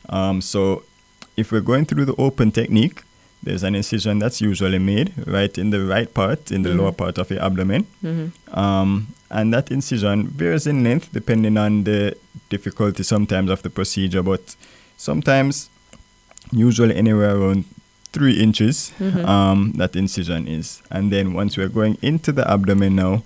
Um, 0.08 0.40
so 0.40 0.82
if 1.36 1.52
we're 1.52 1.60
going 1.60 1.84
through 1.86 2.04
the 2.06 2.16
open 2.16 2.50
technique, 2.50 3.02
there's 3.42 3.62
an 3.64 3.74
incision 3.74 4.18
that's 4.20 4.40
usually 4.40 4.78
made 4.78 5.12
right 5.26 5.56
in 5.58 5.70
the 5.70 5.82
right 5.84 6.12
part, 6.14 6.52
in 6.52 6.62
the 6.62 6.68
Mhm. 6.70 6.78
lower 6.78 6.92
part 6.92 7.18
of 7.18 7.26
the 7.28 7.42
abdomen. 7.42 7.86
Mm-hmm. 8.04 8.58
Um, 8.58 9.08
and 9.30 9.52
that 9.54 9.70
incision 9.72 10.28
varies 10.28 10.66
in 10.66 10.84
length 10.84 11.08
depending 11.12 11.56
on 11.56 11.84
the 11.84 12.16
difficulty 12.50 13.02
sometimes 13.02 13.50
of 13.50 13.62
the 13.62 13.70
procedure, 13.70 14.22
but 14.22 14.54
sometimes, 14.96 15.70
usually 16.52 16.94
anywhere 16.94 17.34
around 17.36 17.64
three 18.12 18.34
inches, 18.40 18.92
Mhm. 19.00 19.24
um, 19.26 19.72
that 19.76 19.96
incision 19.96 20.46
is. 20.46 20.82
And 20.90 21.10
then 21.12 21.32
once 21.32 21.56
we're 21.56 21.68
going 21.68 21.96
into 22.02 22.32
the 22.32 22.48
abdomen 22.50 22.96
now, 22.96 23.22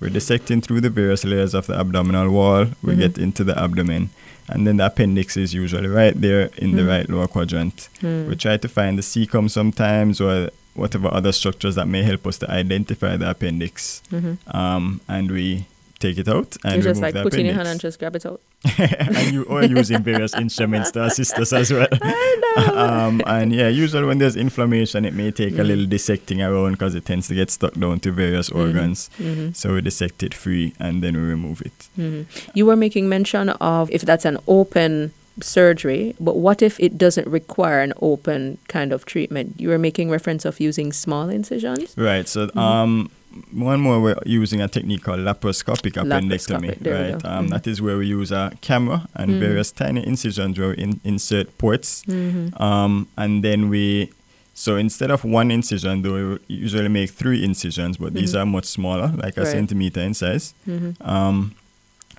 we're 0.00 0.10
dissecting 0.10 0.60
through 0.60 0.82
the 0.82 0.90
various 0.90 1.24
layers 1.24 1.54
of 1.54 1.66
the 1.66 1.74
abdominal 1.78 2.30
wall, 2.30 2.66
we 2.82 2.94
Mhm. 2.94 2.98
get 2.98 3.18
into 3.18 3.44
the 3.44 3.58
abdomen. 3.58 4.10
And 4.48 4.66
then 4.66 4.76
the 4.76 4.86
appendix 4.86 5.36
is 5.36 5.54
usually 5.54 5.88
right 5.88 6.18
there 6.20 6.50
in 6.58 6.76
the 6.76 6.82
Mhm. 6.82 6.88
right 6.88 7.10
lower 7.10 7.26
quadrant. 7.26 7.88
Mm. 8.02 8.28
We 8.28 8.36
try 8.36 8.56
to 8.58 8.68
find 8.68 8.96
the 8.96 9.02
cecum 9.02 9.50
sometimes 9.50 10.20
or 10.20 10.50
whatever 10.74 11.08
other 11.12 11.32
structures 11.32 11.74
that 11.74 11.88
may 11.88 12.02
help 12.04 12.26
us 12.26 12.38
to 12.38 12.50
identify 12.50 13.16
the 13.16 13.28
appendix. 13.30 14.02
Mhm. 14.12 14.36
Um, 14.54 15.00
and 15.08 15.30
we 15.30 15.64
take 15.98 16.18
it 16.18 16.28
out 16.28 16.56
and 16.64 16.76
You 16.76 16.82
just 16.82 17.00
remove 17.00 17.14
like 17.14 17.22
put 17.24 17.34
in 17.34 17.46
your 17.46 17.54
hand 17.54 17.68
and 17.68 17.80
just 17.80 17.98
grab 17.98 18.14
it 18.16 18.26
out. 18.26 18.40
and 18.78 19.32
you 19.32 19.46
are 19.48 19.64
using 19.64 20.02
various 20.02 20.34
instruments 20.44 20.90
to 20.92 21.04
assist 21.04 21.34
us 21.38 21.52
as 21.52 21.72
well. 21.72 21.88
um, 22.74 23.22
and 23.26 23.52
yeah, 23.52 23.68
usually 23.68 24.04
when 24.04 24.18
there's 24.18 24.36
inflammation, 24.36 25.04
it 25.04 25.14
may 25.14 25.30
take 25.30 25.54
a 25.54 25.62
Mhm. 25.62 25.66
little 25.66 25.86
dissecting 25.86 26.42
around 26.42 26.72
because 26.72 26.94
it 26.94 27.04
tends 27.06 27.28
to 27.28 27.34
get 27.34 27.50
stuck 27.50 27.74
down 27.74 28.00
to 28.00 28.12
various 28.12 28.50
Mhm. 28.50 28.56
organs. 28.60 29.08
hmm 29.16 29.48
So 29.52 29.74
we 29.74 29.80
dissect 29.80 30.22
it 30.22 30.34
free 30.34 30.74
and 30.78 31.02
then 31.02 31.14
we 31.14 31.22
remove 31.22 31.62
it. 31.62 31.88
hmm 31.96 32.22
You 32.54 32.66
were 32.66 32.76
making 32.76 33.08
mention 33.08 33.48
of 33.50 33.90
if 33.90 34.02
that's 34.02 34.24
an 34.24 34.38
open 34.46 35.12
surgery, 35.40 36.14
but 36.18 36.36
what 36.36 36.62
if 36.62 36.78
it 36.80 36.96
doesn't 36.98 37.26
require 37.28 37.80
an 37.80 37.92
open 38.00 38.58
kind 38.68 38.92
of 38.92 39.04
treatment? 39.06 39.54
You 39.58 39.68
were 39.68 39.78
making 39.78 40.10
reference 40.10 40.44
of 40.44 40.60
using 40.60 40.92
small 40.92 41.28
incisions. 41.28 41.94
Right. 41.96 42.26
So 42.28 42.48
Mhm. 42.48 43.08
One 43.52 43.80
more 43.80 44.00
we're 44.00 44.16
using 44.24 44.60
a 44.60 44.68
technique 44.68 45.02
called 45.02 45.20
laparoscopic 45.20 45.92
appendectomy. 45.92 46.78
Laparoscopic, 46.78 47.12
right. 47.12 47.24
Um, 47.24 47.46
Mhm. 47.46 47.50
That 47.50 47.66
is 47.66 47.80
where 47.82 47.96
we 47.98 48.06
use 48.06 48.30
a 48.32 48.52
camera 48.60 49.08
and 49.14 49.30
Mhm. 49.32 49.38
various 49.40 49.70
tiny 49.72 50.06
incisions 50.06 50.58
where 50.58 50.70
we 50.70 50.76
in- 50.76 51.00
insert 51.04 51.56
ports. 51.58 52.02
Mm-hmm. 52.08 52.60
Um, 52.62 53.06
and 53.16 53.42
then 53.44 53.68
we, 53.68 54.10
so 54.54 54.76
instead 54.76 55.10
of 55.10 55.24
one 55.24 55.50
incision, 55.50 56.02
though, 56.02 56.38
we 56.48 56.54
usually 56.56 56.88
make 56.88 57.10
three 57.10 57.44
incisions, 57.44 57.96
but 57.98 58.14
these 58.14 58.32
Mhm. 58.34 58.40
are 58.40 58.46
much 58.46 58.64
smaller, 58.66 59.12
like 59.16 59.36
a 59.36 59.42
Right. 59.42 59.50
centimeter 59.52 60.00
in 60.00 60.14
size. 60.14 60.54
Mm-hmm. 60.68 60.90
Um, 61.08 61.52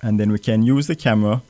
and 0.02 0.18
then 0.20 0.30
we 0.32 0.38
can 0.38 0.62
use 0.62 0.86
the 0.86 0.94
camera 0.96 1.42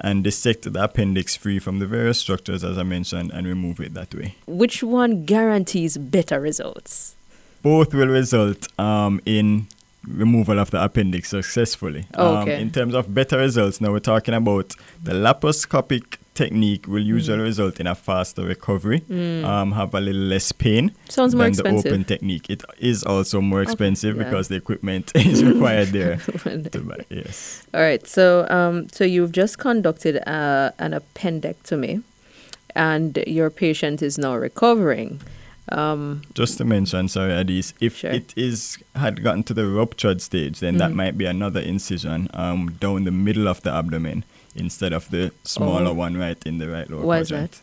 and 0.00 0.22
dissect 0.22 0.72
the 0.72 0.80
appendix 0.84 1.34
free 1.34 1.58
from 1.58 1.80
the 1.80 1.86
various 1.86 2.18
structures, 2.18 2.62
as 2.62 2.78
I 2.78 2.84
mentioned, 2.84 3.32
and 3.34 3.46
remove 3.48 3.80
it 3.80 3.94
that 3.94 4.14
way. 4.14 4.36
Which 4.46 4.80
one 4.80 5.24
guarantees 5.24 5.96
better 5.98 6.38
results? 6.40 7.16
Both 7.62 7.94
will 7.94 8.08
result 8.08 8.68
um, 8.78 9.20
in 9.26 9.66
removal 10.06 10.58
of 10.58 10.70
the 10.70 10.82
appendix 10.82 11.28
successfully. 11.30 12.06
Oh, 12.14 12.36
Um, 12.36 12.42
okay. 12.48 12.60
in 12.62 12.70
terms 12.70 12.94
of 12.94 13.12
better 13.12 13.38
results, 13.38 13.80
now 13.80 13.90
we're 13.92 13.98
talking 14.00 14.34
about 14.34 14.74
the 15.02 15.12
laparoscopic 15.12 16.16
technique 16.34 16.86
will 16.86 17.02
usually 17.02 17.42
result 17.42 17.80
in 17.80 17.86
a 17.88 17.96
faster 17.96 18.42
recovery, 18.44 19.00
Mm. 19.10 19.44
um, 19.44 19.72
have 19.72 19.92
a 19.92 20.00
little 20.00 20.22
less 20.22 20.52
pain 20.52 20.92
Sounds 21.08 21.34
more 21.34 21.42
than 21.44 21.50
expensive. 21.52 21.82
the 21.82 21.88
open 21.90 22.04
technique. 22.04 22.48
It 22.48 22.62
is 22.78 23.02
also 23.02 23.40
more 23.40 23.60
Okay, 23.60 23.72
expensive 23.72 24.16
yeah. 24.16 24.22
because 24.22 24.46
the 24.48 24.54
equipment 24.54 25.10
is 25.16 25.42
required 25.44 25.88
there. 25.88 26.20
buy. 26.44 27.04
Yes. 27.10 27.64
All 27.74 27.80
right. 27.80 28.06
So, 28.06 28.46
um, 28.48 28.88
so 28.92 29.02
you've 29.04 29.32
just 29.32 29.58
conducted 29.58 30.16
uh, 30.28 30.70
an 30.78 30.92
appendectomy, 30.92 32.02
and 32.76 33.18
your 33.26 33.50
patient 33.50 34.00
is 34.00 34.16
now 34.16 34.36
recovering. 34.36 35.20
Um, 35.72 36.22
Just 36.34 36.58
to 36.58 36.64
mention, 36.64 37.08
sorry, 37.08 37.32
Adis, 37.32 37.74
if 37.80 37.96
Sure. 37.98 38.10
it 38.10 38.32
is 38.36 38.78
had 38.94 39.22
gotten 39.22 39.42
to 39.44 39.54
the 39.54 39.66
ruptured 39.66 40.20
stage, 40.22 40.60
then 40.60 40.78
that 40.78 40.90
Mhm. 40.92 40.94
might 40.94 41.18
be 41.18 41.24
another 41.26 41.60
incision 41.60 42.28
um, 42.34 42.72
down 42.80 43.04
the 43.04 43.10
middle 43.10 43.48
of 43.48 43.62
the 43.62 43.70
abdomen 43.72 44.24
instead 44.54 44.92
of 44.92 45.08
the 45.10 45.30
smaller 45.44 45.90
Oh. 45.90 45.94
one 45.94 46.16
right 46.16 46.38
in 46.46 46.58
the 46.58 46.68
right 46.68 46.88
lower 46.90 47.04
Why 47.04 47.18
is 47.20 47.28
quadrant. 47.28 47.60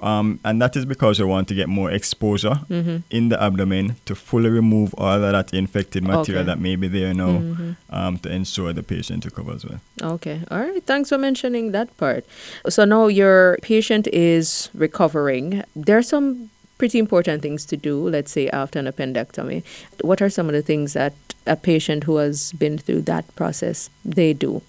Um, 0.00 0.38
and 0.44 0.62
that 0.62 0.76
is 0.76 0.84
because 0.84 1.18
we 1.18 1.24
want 1.26 1.48
to 1.48 1.54
get 1.54 1.68
more 1.68 1.90
exposure 1.90 2.60
mhm. 2.70 3.02
in 3.10 3.28
the 3.28 3.42
abdomen 3.42 3.96
to 4.06 4.14
fully 4.14 4.48
remove 4.48 4.94
all 4.96 5.20
of 5.20 5.32
that 5.32 5.52
infected 5.52 6.04
material 6.04 6.42
Okay. 6.42 6.46
that 6.46 6.60
may 6.60 6.76
be 6.76 6.86
there 6.86 7.12
now 7.12 7.40
Mhm. 7.40 7.76
um, 7.90 8.16
to 8.18 8.30
ensure 8.32 8.72
the 8.72 8.84
patient 8.84 9.24
recovers 9.24 9.64
well. 9.66 9.80
Okay. 10.00 10.42
All 10.48 10.60
right. 10.60 10.82
Thanks 10.86 11.08
for 11.08 11.18
mentioning 11.18 11.72
that 11.72 11.88
part. 11.98 12.24
So 12.68 12.84
now 12.84 13.08
your 13.08 13.58
patient 13.62 14.06
is 14.12 14.70
recovering. 14.74 15.64
There 15.74 15.98
are 15.98 16.04
some 16.04 16.50
pretty 16.80 16.98
important 16.98 17.42
things 17.42 17.66
to 17.66 17.76
do, 17.76 18.08
let's 18.08 18.32
say 18.32 18.48
after 18.48 18.78
an 18.78 18.86
appendectomy. 18.86 19.62
What 20.00 20.22
are 20.22 20.30
some 20.30 20.46
of 20.48 20.54
the 20.54 20.62
things 20.62 20.94
that 20.94 21.12
a 21.46 21.54
patient 21.54 22.04
who 22.04 22.16
has 22.16 22.52
been 22.52 22.78
through 22.78 23.02
that 23.02 23.24
process 23.36 23.90
they 24.02 24.32
do? 24.32 24.62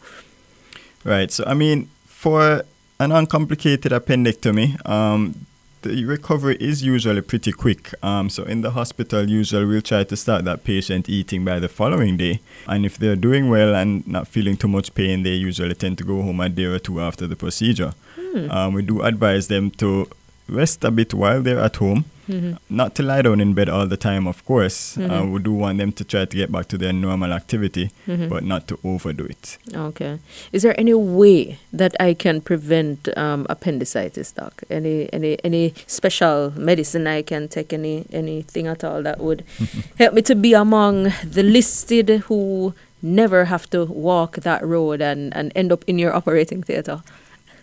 Right. 1.06 1.32
So, 1.32 1.46
I 1.48 1.54
mean, 1.54 1.90
for 2.06 2.64
an 3.00 3.14
uncomplicated 3.14 3.94
appendectomy, 3.94 4.68
um, 4.86 5.46
the 5.84 6.04
recovery 6.04 6.58
is 6.60 6.84
usually 6.84 7.22
pretty 7.22 7.54
quick. 7.54 7.94
Um, 8.04 8.30
so, 8.30 8.44
in 8.44 8.60
the 8.60 8.72
hospital, 8.72 9.30
usually 9.30 9.66
we'll 9.66 9.82
try 9.82 10.04
to 10.04 10.18
start 10.18 10.44
that 10.44 10.66
patient 10.66 11.08
eating 11.08 11.46
by 11.46 11.60
the 11.60 11.70
following 11.70 12.18
day. 12.18 12.42
And 12.68 12.86
if 12.86 12.98
they're 12.98 13.16
doing 13.16 13.50
well 13.50 13.74
and 13.74 14.06
not 14.06 14.28
feeling 14.28 14.58
too 14.58 14.68
much 14.68 14.94
pain, 14.94 15.24
they 15.24 15.36
usually 15.36 15.76
tend 15.76 15.98
to 16.00 16.04
go 16.04 16.22
home 16.22 16.42
a 16.42 16.50
day 16.50 16.66
or 16.66 16.78
two 16.78 17.00
after 17.00 17.26
the 17.26 17.38
procedure. 17.38 17.94
Hmm. 18.20 18.52
Um, 18.52 18.74
we 18.74 18.82
do 18.82 19.02
advise 19.02 19.48
them 19.48 19.72
to 19.72 20.10
rest 20.52 20.84
a 20.84 20.92
bit 20.92 21.14
while 21.14 21.42
they're 21.42 21.60
at 21.64 21.78
home. 21.78 22.04
Mhm. 22.30 22.58
Not 22.70 22.96
to 22.96 23.04
lie 23.04 23.22
down 23.24 23.42
in 23.42 23.54
bed 23.54 23.68
all 23.68 23.88
the 23.88 23.98
time, 23.98 24.28
of 24.28 24.46
course. 24.46 24.96
Uh, 24.98 25.02
Mhm. 25.02 25.32
we 25.34 25.40
do 25.40 25.52
want 25.52 25.78
them 25.80 25.92
to 25.92 26.04
try 26.04 26.24
to 26.26 26.38
get 26.38 26.52
back 26.52 26.68
to 26.68 26.78
their 26.78 26.94
normal 26.94 27.34
activity, 27.34 27.90
Mhm. 28.08 28.30
but 28.30 28.44
not 28.44 28.68
to 28.68 28.78
overdo 28.84 29.26
it. 29.26 29.58
Okay. 29.76 30.20
Is 30.54 30.62
there 30.64 30.76
any 30.80 30.94
way 30.94 31.58
that 31.74 31.94
I 32.00 32.14
can 32.14 32.40
prevent 32.42 33.10
um, 33.18 33.46
appendicitis, 33.50 34.32
doc? 34.32 34.54
Any 34.70 35.10
any 35.12 35.38
any 35.44 35.74
special 35.88 36.54
medicine 36.56 37.08
I 37.08 37.22
can 37.24 37.48
take? 37.48 37.74
Any 37.74 38.06
anything 38.14 38.68
at 38.68 38.84
all 38.84 39.04
that 39.04 39.20
would 39.20 39.44
help 40.00 40.14
me 40.14 40.22
to 40.22 40.36
be 40.36 40.54
among 40.54 41.12
the 41.34 41.44
listed 41.44 42.10
who 42.30 42.74
never 43.02 43.46
have 43.46 43.66
to 43.72 43.86
walk 43.86 44.38
that 44.44 44.62
road 44.64 45.02
and, 45.02 45.34
and 45.36 45.52
end 45.56 45.72
up 45.72 45.84
in 45.88 45.98
your 46.00 46.14
operating 46.16 46.62
theater? 46.64 47.02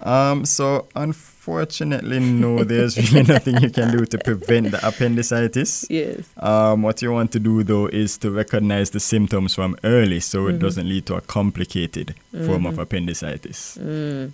Um, 0.03 0.45
so 0.45 0.87
unfortunately, 0.95 1.37
no, 2.41 2.65
there's 2.65 2.97
really 3.13 3.27
nothing 3.35 3.57
you 3.63 3.71
can 3.71 3.97
do 3.97 4.05
to 4.07 4.19
prevent 4.19 4.71
the 4.71 4.87
appendicitis. 4.87 5.87
Yes. 5.89 6.21
Um, 6.37 6.83
what 6.83 7.01
you 7.03 7.13
want 7.13 7.33
to 7.33 7.39
do 7.41 7.63
though 7.65 7.87
is 7.87 8.19
to 8.19 8.31
recognize 8.31 8.91
the 8.91 9.01
symptoms 9.01 9.55
from 9.55 9.77
early 9.85 10.21
so 10.21 10.47
it 10.49 10.57
Mhm. 10.57 10.61
doesn't 10.61 10.89
lead 10.89 11.07
to 11.07 11.15
a 11.17 11.21
complicated 11.21 12.15
form 12.47 12.67
of 12.67 12.75
Mhm. 12.75 12.83
appendicitis. 12.83 13.79
Mm. 13.81 14.31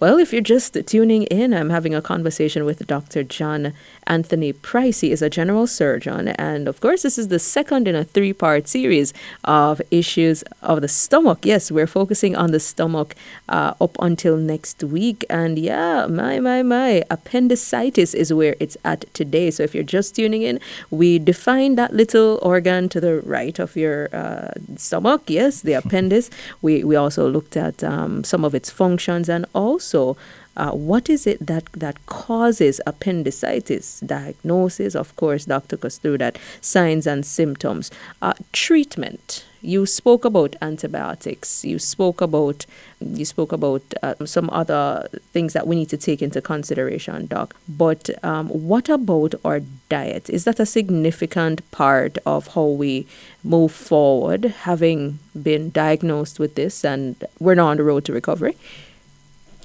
Well, 0.00 0.18
if 0.18 0.32
you're 0.32 0.42
just 0.42 0.76
tuning 0.86 1.24
in, 1.24 1.54
I'm 1.54 1.70
having 1.70 1.94
a 1.94 2.02
conversation 2.02 2.64
with 2.64 2.86
Dr. 2.86 3.22
Jon 3.22 3.72
Anthony 4.06 4.52
Pryce. 4.52 5.00
He 5.00 5.10
is 5.12 5.22
a 5.22 5.30
general 5.30 5.66
surgeon. 5.66 6.28
And 6.28 6.68
of 6.68 6.80
course, 6.80 7.02
this 7.02 7.18
is 7.18 7.28
the 7.28 7.38
second 7.38 7.88
in 7.88 7.94
a 7.94 8.04
three 8.04 8.32
part 8.32 8.68
series 8.68 9.12
of 9.44 9.82
issues 9.90 10.42
of 10.62 10.80
the 10.80 10.88
stomach. 10.88 11.44
Yes, 11.44 11.70
we're 11.70 11.86
focusing 11.86 12.36
on 12.36 12.52
the 12.52 12.60
stomach 12.60 13.14
uh, 13.48 13.74
up 13.80 13.96
until 14.00 14.36
next 14.36 14.82
week. 14.84 15.24
And 15.28 15.58
yeah, 15.58 16.06
my, 16.06 16.40
my, 16.40 16.62
my, 16.62 17.02
appendicitis 17.10 18.14
is 18.14 18.32
where 18.32 18.56
it's 18.60 18.76
at 18.84 19.12
today. 19.14 19.50
So 19.50 19.62
if 19.62 19.74
you're 19.74 19.84
just 19.84 20.16
tuning 20.16 20.42
in, 20.42 20.60
we 20.90 21.18
define 21.18 21.74
that 21.76 21.94
little 21.94 22.38
organ 22.42 22.88
to 22.90 23.00
the 23.00 23.20
right 23.20 23.58
of 23.58 23.76
your 23.76 24.14
uh, 24.14 24.52
stomach. 24.76 25.22
Yes, 25.26 25.60
the 25.60 25.74
appendix. 25.74 26.30
We, 26.62 26.84
we 26.84 26.96
also 26.96 27.28
looked 27.28 27.56
at 27.56 27.84
um, 27.84 28.24
some 28.24 28.44
of 28.44 28.54
its 28.54 28.70
functions 28.70 29.28
and 29.28 29.46
also 29.66 30.16
uh, 30.56 30.70
what 30.70 31.10
is 31.10 31.26
it 31.26 31.44
that, 31.46 31.64
that 31.72 32.04
causes 32.06 32.80
appendicitis? 32.86 34.00
Diagnosis, 34.00 34.94
of 34.94 35.14
course, 35.16 35.44
through 35.44 36.18
that, 36.18 36.38
signs 36.60 37.06
and 37.06 37.26
symptoms. 37.26 37.90
Uh, 38.22 38.32
treatment. 38.52 39.44
You 39.60 39.84
spoke 39.84 40.24
about 40.24 40.54
antibiotics. 40.62 41.64
You 41.64 41.78
spoke 41.78 42.20
about 42.20 42.66
you 43.00 43.24
spoke 43.24 43.52
about 43.52 43.82
uh, 44.02 44.14
some 44.24 44.48
other 44.50 45.08
things 45.32 45.52
that 45.52 45.66
we 45.66 45.76
need 45.76 45.90
to 45.90 45.98
take 45.98 46.22
into 46.22 46.40
consideration, 46.40 47.26
doc. 47.26 47.54
But 47.68 48.08
um, 48.24 48.48
what 48.48 48.88
about 48.88 49.34
our 49.44 49.60
diet? 49.88 50.30
Is 50.30 50.44
that 50.44 50.60
a 50.60 50.66
significant 50.66 51.68
part 51.72 52.16
of 52.24 52.48
how 52.54 52.66
we 52.66 53.06
move 53.42 53.72
forward, 53.72 54.44
having 54.44 55.18
been 55.40 55.70
diagnosed 55.70 56.38
with 56.38 56.54
this, 56.54 56.84
and 56.84 57.16
we're 57.40 57.56
now 57.56 57.66
on 57.66 57.76
the 57.78 57.82
road 57.82 58.04
to 58.06 58.12
recovery? 58.12 58.56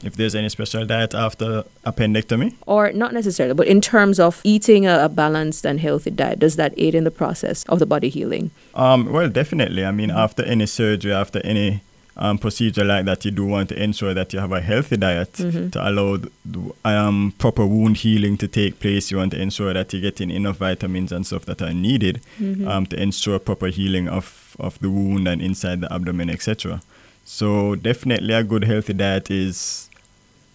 If 0.04 0.16
there's 0.16 0.34
any 0.36 0.50
special 0.50 0.86
diet 0.86 1.14
after 1.14 1.64
appendectomy, 1.86 2.56
or 2.66 2.92
not 2.92 3.14
necessarily, 3.14 3.54
but 3.54 3.68
in 3.68 3.82
terms 3.82 4.20
of 4.20 4.42
eating 4.44 4.86
a, 4.88 5.06
a 5.06 5.10
balanced 5.10 5.66
and 5.66 5.80
healthy 5.80 6.10
diet, 6.12 6.40
does 6.40 6.56
that 6.56 6.74
aid 6.78 6.96
in 6.96 7.04
the 7.04 7.12
process 7.12 7.64
of 7.70 7.80
the 7.80 7.86
body 7.86 8.10
healing? 8.10 8.52
um, 8.74 9.12
well, 9.12 9.30
definitely. 9.30 9.86
I 9.86 9.92
mean, 9.92 10.10
after 10.12 10.44
any 10.44 10.66
surgery, 10.66 11.14
after 11.14 11.40
any 11.46 11.82
um, 12.18 12.38
procedure 12.38 12.84
like 12.84 13.06
that, 13.06 13.24
you 13.26 13.32
do 13.32 13.46
want 13.46 13.70
to 13.70 13.82
ensure 13.82 14.14
that 14.14 14.34
you 14.34 14.40
have 14.40 14.52
a 14.52 14.60
healthy 14.62 14.98
diet 14.98 15.34
to 15.34 15.72
allow 15.76 16.18
the, 16.18 16.74
um, 16.84 17.34
proper 17.38 17.66
wound 17.66 17.98
healing 17.98 18.38
to 18.38 18.48
take 18.48 18.80
place. 18.80 19.12
You 19.12 19.18
want 19.18 19.32
to 19.32 19.42
ensure 19.42 19.74
that 19.74 19.94
you're 19.94 20.02
getting 20.02 20.30
enough 20.30 20.58
vitamins 20.58 21.12
and 21.12 21.26
stuff 21.26 21.46
that 21.46 21.62
are 21.62 21.74
needed 21.74 22.22
um, 22.68 22.86
to 22.88 23.02
ensure 23.02 23.40
proper 23.40 23.68
healing 23.68 24.08
of, 24.10 24.56
of 24.60 24.78
the 24.80 24.90
wound 24.90 25.28
and 25.28 25.42
inside 25.42 25.82
the 25.82 25.92
abdomen, 25.94 26.30
etc. 26.30 26.82
So 27.24 27.76
definitely 27.76 28.34
a 28.34 28.44
good 28.44 28.66
healthy 28.66 28.94
diet 28.94 29.32
is 29.32 29.90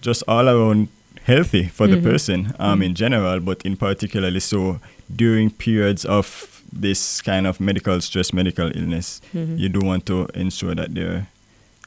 just 0.07 0.23
all 0.29 0.47
around 0.49 0.89
healthy 1.25 1.65
for 1.77 1.87
the 1.89 1.97
person 2.11 2.55
um, 2.61 2.81
in 2.83 2.95
general, 2.95 3.41
but 3.41 3.59
in 3.67 3.77
particularly 3.77 4.39
so 4.41 4.79
during 5.15 5.51
periods 5.51 6.05
of 6.05 6.63
this 6.73 7.21
kind 7.23 7.45
of 7.47 7.59
medical 7.61 8.01
stress, 8.01 8.33
medical 8.33 8.71
illness, 8.79 9.21
you 9.61 9.69
do 9.69 9.81
want 9.81 10.07
to 10.07 10.27
ensure 10.35 10.75
that 10.75 10.95
they're 10.95 11.27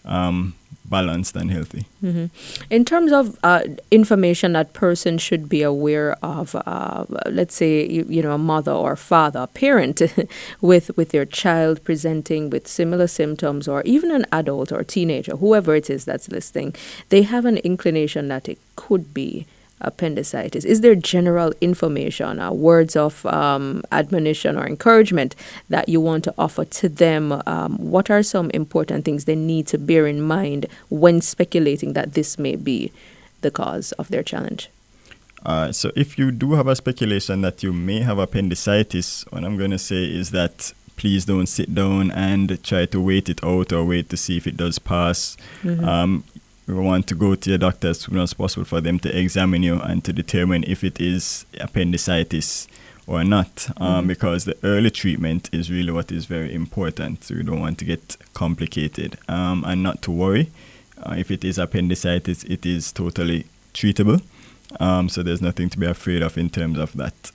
um, 0.06 0.54
balanced 0.90 1.36
and 1.36 1.52
healthy. 1.52 1.86
In 2.70 2.86
terms 2.86 3.12
of 3.12 3.38
uh, 3.44 3.62
information 3.92 4.54
that 4.54 4.74
person 4.74 5.18
should 5.18 5.48
be 5.48 5.62
aware 5.62 6.16
of, 6.24 6.56
uh, 6.56 7.06
let's 7.28 7.56
say 7.56 7.88
you, 7.88 8.06
you 8.10 8.22
know 8.22 8.34
a 8.34 8.38
mother 8.38 8.72
or 8.72 8.96
father, 8.96 9.48
parent, 9.48 10.02
with 10.62 10.96
with 10.98 11.10
their 11.10 11.26
child 11.26 11.84
presenting 11.84 12.50
with 12.50 12.68
similar 12.68 13.08
symptoms, 13.08 13.68
or 13.68 13.82
even 13.84 14.12
an 14.12 14.26
adult 14.32 14.72
or 14.72 14.84
teenager, 14.84 15.36
whoever 15.38 15.76
it 15.76 15.90
is 15.90 16.06
that's 16.06 16.30
listening, 16.30 16.74
they 17.10 17.22
have 17.22 17.46
an 17.46 17.58
inclination 17.58 18.28
that 18.30 18.50
it 18.50 18.60
could 18.76 19.14
be 19.14 19.46
appendicitis. 19.82 20.66
Is 20.66 20.82
there 20.82 20.96
general 20.96 21.54
information, 21.62 22.40
uh, 22.40 22.52
words 22.52 22.96
of 22.96 23.26
um, 23.26 23.84
admonition 23.92 24.58
or 24.58 24.66
encouragement 24.66 25.36
that 25.70 25.90
you 25.90 26.02
want 26.02 26.24
to 26.26 26.34
offer 26.38 26.66
to 26.66 26.90
them? 26.90 27.42
Um, 27.46 27.78
what 27.78 28.10
are 28.10 28.24
some 28.24 28.50
important 28.52 29.06
things 29.06 29.26
they 29.26 29.36
need 29.36 29.68
to 29.68 29.78
bear 29.78 30.08
in 30.08 30.22
mind 30.22 30.66
when 30.90 31.22
speculating 31.22 31.94
that 31.94 32.14
this 32.14 32.38
may 32.38 32.56
be 32.56 32.92
the 33.42 33.52
cause 33.52 33.92
of 33.94 34.10
their 34.10 34.24
challenge? 34.24 34.70
Uh, 35.46 35.72
so 35.72 35.92
if 35.96 36.20
you 36.20 36.32
do 36.32 36.54
have 36.54 36.68
a 36.68 36.76
speculation 36.76 37.42
that 37.42 37.64
you 37.64 37.72
may 37.72 38.02
have 38.02 38.20
appendicitis, 38.20 39.24
what 39.30 39.44
I'm 39.44 39.58
going 39.58 39.72
to 39.72 39.78
say 39.80 40.04
is 40.04 40.32
that 40.32 40.74
please 40.98 41.24
don't 41.24 41.48
sit 41.48 41.74
down 41.74 42.12
and 42.12 42.62
try 42.62 42.86
to 42.86 43.00
wait 43.00 43.30
it 43.30 43.42
out 43.42 43.72
or 43.72 43.86
wait 43.86 44.10
to 44.10 44.18
see 44.18 44.36
if 44.36 44.46
it 44.46 44.58
does 44.58 44.80
pass. 44.80 45.38
Um, 45.64 46.26
we 46.70 46.76
want 46.76 47.08
to 47.08 47.16
go 47.16 47.36
to 47.36 47.50
your 47.50 47.58
doctor 47.58 47.90
as 47.90 48.02
soon 48.02 48.20
as 48.20 48.34
possible 48.34 48.66
for 48.66 48.80
them 48.80 49.00
to 49.00 49.18
examine 49.18 49.64
you 49.64 49.80
and 49.80 50.04
to 50.06 50.14
determine 50.14 50.64
if 50.68 50.84
it 50.84 51.02
is 51.02 51.46
appendicitis 51.60 52.68
or 53.08 53.24
not, 53.24 53.68
um, 53.78 54.06
because 54.06 54.46
the 54.46 54.56
early 54.64 54.92
treatment 54.92 55.50
is 55.52 55.72
really 55.72 55.92
what 55.92 56.12
is 56.12 56.26
very 56.26 56.54
important. 56.54 57.24
So 57.24 57.34
you 57.34 57.44
don't 57.44 57.60
want 57.60 57.80
to 57.80 57.86
get 57.86 58.18
complicated 58.36 59.18
um, 59.28 59.64
and 59.66 59.82
not 59.82 60.04
to 60.04 60.12
worry. 60.12 60.52
Uh, 61.02 61.16
if 61.18 61.32
it 61.32 61.44
is 61.44 61.58
appendicitis, 61.58 62.44
it 62.44 62.68
is 62.68 62.92
totally 62.92 63.46
treatable. 63.74 64.22
Um, 64.80 65.10
so 65.10 65.24
there's 65.24 65.42
nothing 65.42 65.70
to 65.72 65.80
be 65.80 65.88
afraid 65.88 66.22
of 66.22 66.38
in 66.38 66.52
terms 66.52 66.78
of 66.78 66.94
that. 66.98 67.32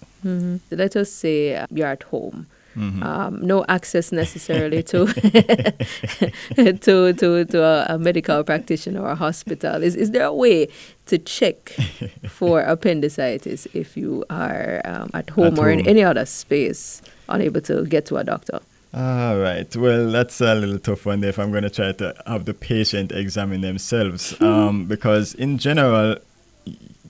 Let 0.70 0.94
us 0.96 1.10
say 1.12 1.66
you're 1.70 1.88
at 1.88 2.04
home. 2.04 2.46
Um, 2.76 3.46
no 3.46 3.64
access 3.68 4.12
necessarily 4.12 4.82
to 4.84 5.06
to 6.56 7.12
to, 7.12 7.44
to 7.44 7.62
a, 7.62 7.86
a 7.94 7.98
medical 7.98 8.42
practitioner 8.44 9.00
or 9.00 9.10
a 9.10 9.14
hospital. 9.14 9.82
Is 9.82 9.94
is 9.96 10.10
there 10.10 10.24
a 10.24 10.34
way 10.34 10.68
to 11.06 11.18
check 11.18 11.68
for 12.28 12.60
appendicitis 12.60 13.66
if 13.74 13.96
you 13.96 14.24
are 14.30 14.80
um, 14.84 15.10
at 15.14 15.30
home 15.30 15.54
At 15.54 15.58
or 15.58 15.70
in 15.70 15.86
any 15.86 16.02
other 16.02 16.26
space 16.26 17.02
unable 17.28 17.60
to 17.62 17.84
get 17.86 18.06
to 18.06 18.16
a 18.16 18.24
doctor? 18.24 18.60
All 18.92 19.38
right. 19.38 19.74
Well, 19.74 20.12
that's 20.12 20.40
a 20.40 20.54
little 20.54 20.78
tough 20.78 21.04
one 21.04 21.20
there 21.20 21.30
if 21.30 21.38
I'm 21.38 21.50
going 21.50 21.64
to 21.64 21.70
try 21.70 21.90
to 21.90 22.14
have 22.26 22.44
the 22.44 22.54
patient 22.54 23.10
examine 23.10 23.60
themselves. 23.60 24.40
Um, 24.40 24.86
because 24.86 25.34
in 25.34 25.58
general, 25.58 26.16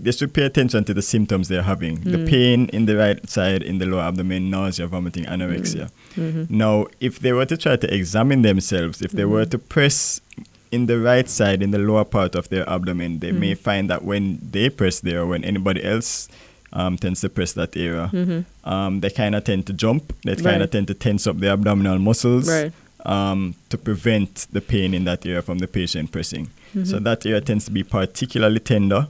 they 0.05 0.13
should 0.13 0.33
pay 0.35 0.43
attention 0.45 0.85
to 0.85 0.95
the 0.95 1.03
symptoms 1.03 1.49
they're 1.49 1.63
having. 1.63 2.01
The 2.01 2.19
mm. 2.19 2.29
pain 2.29 2.69
in 2.69 2.85
the 2.87 2.97
right 2.97 3.29
side, 3.29 3.63
in 3.63 3.79
the 3.79 3.87
lower 3.87 4.03
abdomen, 4.03 4.51
nausea, 4.51 4.87
vomiting, 4.87 5.25
anorexia. 5.25 5.91
Mm. 6.15 6.33
Mm-hmm. 6.33 6.57
Now, 6.57 6.87
if 7.01 7.19
they 7.19 7.33
were 7.33 7.47
to 7.47 7.57
try 7.57 7.77
to 7.77 7.95
examine 7.95 8.43
themselves, 8.43 9.01
if 9.01 9.13
they 9.13 9.25
were 9.25 9.43
mm-hmm. 9.43 9.51
to 9.51 9.59
press 9.59 10.21
in 10.71 10.87
the 10.87 10.99
right 10.99 11.29
side, 11.29 11.63
in 11.63 11.71
the 11.71 11.79
lower 11.79 12.05
part 12.05 12.35
of 12.35 12.49
their 12.51 12.69
abdomen, 12.69 13.21
they 13.21 13.33
may 13.33 13.55
mm. 13.55 13.59
find 13.59 13.89
that 13.89 14.05
when 14.05 14.39
they 14.53 14.69
press 14.69 15.01
there, 15.01 15.21
or 15.23 15.27
when 15.27 15.43
anybody 15.45 15.83
else 15.83 16.29
um, 16.75 16.99
tends 16.99 17.21
to 17.23 17.29
press 17.29 17.53
that 17.55 17.77
area, 17.77 18.11
mm-hmm. 18.13 18.69
um, 18.69 19.01
they 19.01 19.11
kind 19.11 19.35
of 19.35 19.45
tend 19.45 19.67
to 19.67 19.73
jump. 19.73 20.13
They 20.25 20.35
kind 20.35 20.47
Right. 20.47 20.63
of 20.63 20.71
tend 20.71 20.89
to 20.89 20.95
tense 20.95 21.27
up 21.27 21.39
the 21.39 21.49
abdominal 21.49 21.99
muscles 21.99 22.49
Right. 22.49 22.73
um, 23.07 23.55
to 23.71 23.79
prevent 23.79 24.49
the 24.53 24.61
pain 24.61 24.93
in 24.93 25.05
that 25.05 25.25
area 25.25 25.41
from 25.43 25.59
the 25.59 25.69
patient 25.69 26.11
pressing. 26.13 26.51
So 26.83 26.99
that 26.99 27.25
area 27.25 27.41
tends 27.41 27.67
to 27.67 27.71
be 27.71 27.85
particularly 27.85 28.59
tender 28.59 29.07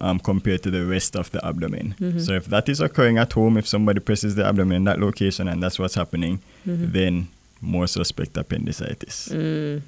um, 0.00 0.18
compared 0.18 0.62
to 0.62 0.70
the 0.70 0.84
rest 0.84 1.16
of 1.16 1.30
the 1.30 1.44
abdomen. 1.46 1.94
So 2.18 2.32
if 2.34 2.46
that 2.46 2.68
is 2.68 2.80
occurring 2.80 3.18
at 3.18 3.32
home, 3.32 3.56
if 3.56 3.66
somebody 3.66 4.00
presses 4.00 4.34
the 4.34 4.44
abdomen 4.44 4.76
in 4.76 4.84
that 4.84 5.00
location 5.00 5.48
and 5.48 5.62
that's 5.62 5.78
what's 5.78 5.94
happening, 5.94 6.40
then 6.64 7.28
more 7.62 7.86
suspect 7.86 8.36
appendicitis. 8.36 9.28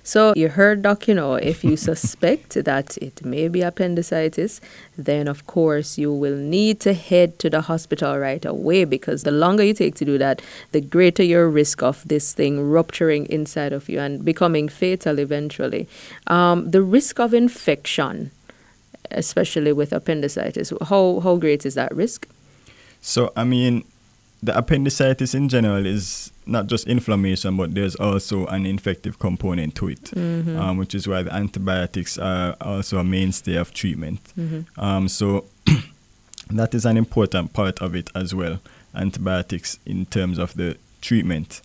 So 0.03 0.33
you 0.35 0.49
heard, 0.49 0.83
Doc, 0.83 1.07
you 1.07 1.15
know, 1.15 1.35
if 1.35 1.63
you 1.65 1.77
suspect 1.91 2.55
that 2.65 2.97
it 2.99 3.25
may 3.25 3.49
be 3.49 3.63
appendicitis, 3.63 4.61
then 4.97 5.29
of 5.29 5.47
course 5.47 5.99
you 5.99 6.13
will 6.13 6.37
need 6.37 6.81
to 6.81 6.95
head 6.95 7.39
to 7.41 7.51
the 7.51 7.63
hospital 7.63 8.19
right 8.19 8.45
away 8.45 8.85
because 8.85 9.23
the 9.23 9.31
longer 9.31 9.63
you 9.63 9.75
take 9.75 9.95
to 9.97 10.05
do 10.05 10.19
that, 10.19 10.41
the 10.73 10.81
greater 10.81 11.23
your 11.23 11.49
risk 11.49 11.83
of 11.83 12.07
this 12.09 12.33
thing 12.33 12.61
rupturing 12.61 13.27
inside 13.27 13.73
of 13.73 13.89
you 13.89 14.01
and 14.01 14.25
becoming 14.25 14.69
fatal 14.69 15.19
eventually. 15.19 15.89
Um, 16.27 16.71
the 16.71 16.83
risk 16.83 17.21
of 17.21 17.35
infection, 17.35 18.31
especially 19.11 19.73
with 19.73 19.93
appendicitis, 19.93 20.73
how, 20.89 21.21
how 21.21 21.37
great 21.37 21.65
is 21.67 21.75
that 21.75 21.95
risk? 21.95 22.29
So, 23.01 23.33
I 23.37 23.45
mean, 23.45 23.85
the 24.43 24.57
appendicitis 24.57 25.35
in 25.35 25.49
general 25.49 25.85
is 25.87 26.33
not 26.47 26.67
just 26.67 26.87
inflammation, 26.87 27.57
but 27.57 27.75
there's 27.75 27.95
also 27.97 28.47
an 28.47 28.67
infective 28.67 29.19
component 29.19 29.75
to 29.77 29.89
it, 29.89 30.13
um, 30.17 30.77
which 30.79 30.95
is 30.95 31.07
why 31.07 31.23
the 31.23 31.33
antibiotics 31.35 32.19
are 32.19 32.57
also 32.61 32.99
a 32.99 33.05
mainstay 33.05 33.57
of 33.57 33.73
treatment. 33.75 34.21
Um, 34.77 35.09
so, 35.09 35.45
that 36.51 36.75
is 36.75 36.85
an 36.87 36.97
important 36.97 37.53
part 37.53 37.81
of 37.81 37.95
it 37.95 38.11
as 38.15 38.35
well 38.35 38.61
antibiotics 38.95 39.79
in 39.87 40.07
terms 40.07 40.39
of 40.39 40.55
the 40.55 40.77
treatment. 41.01 41.61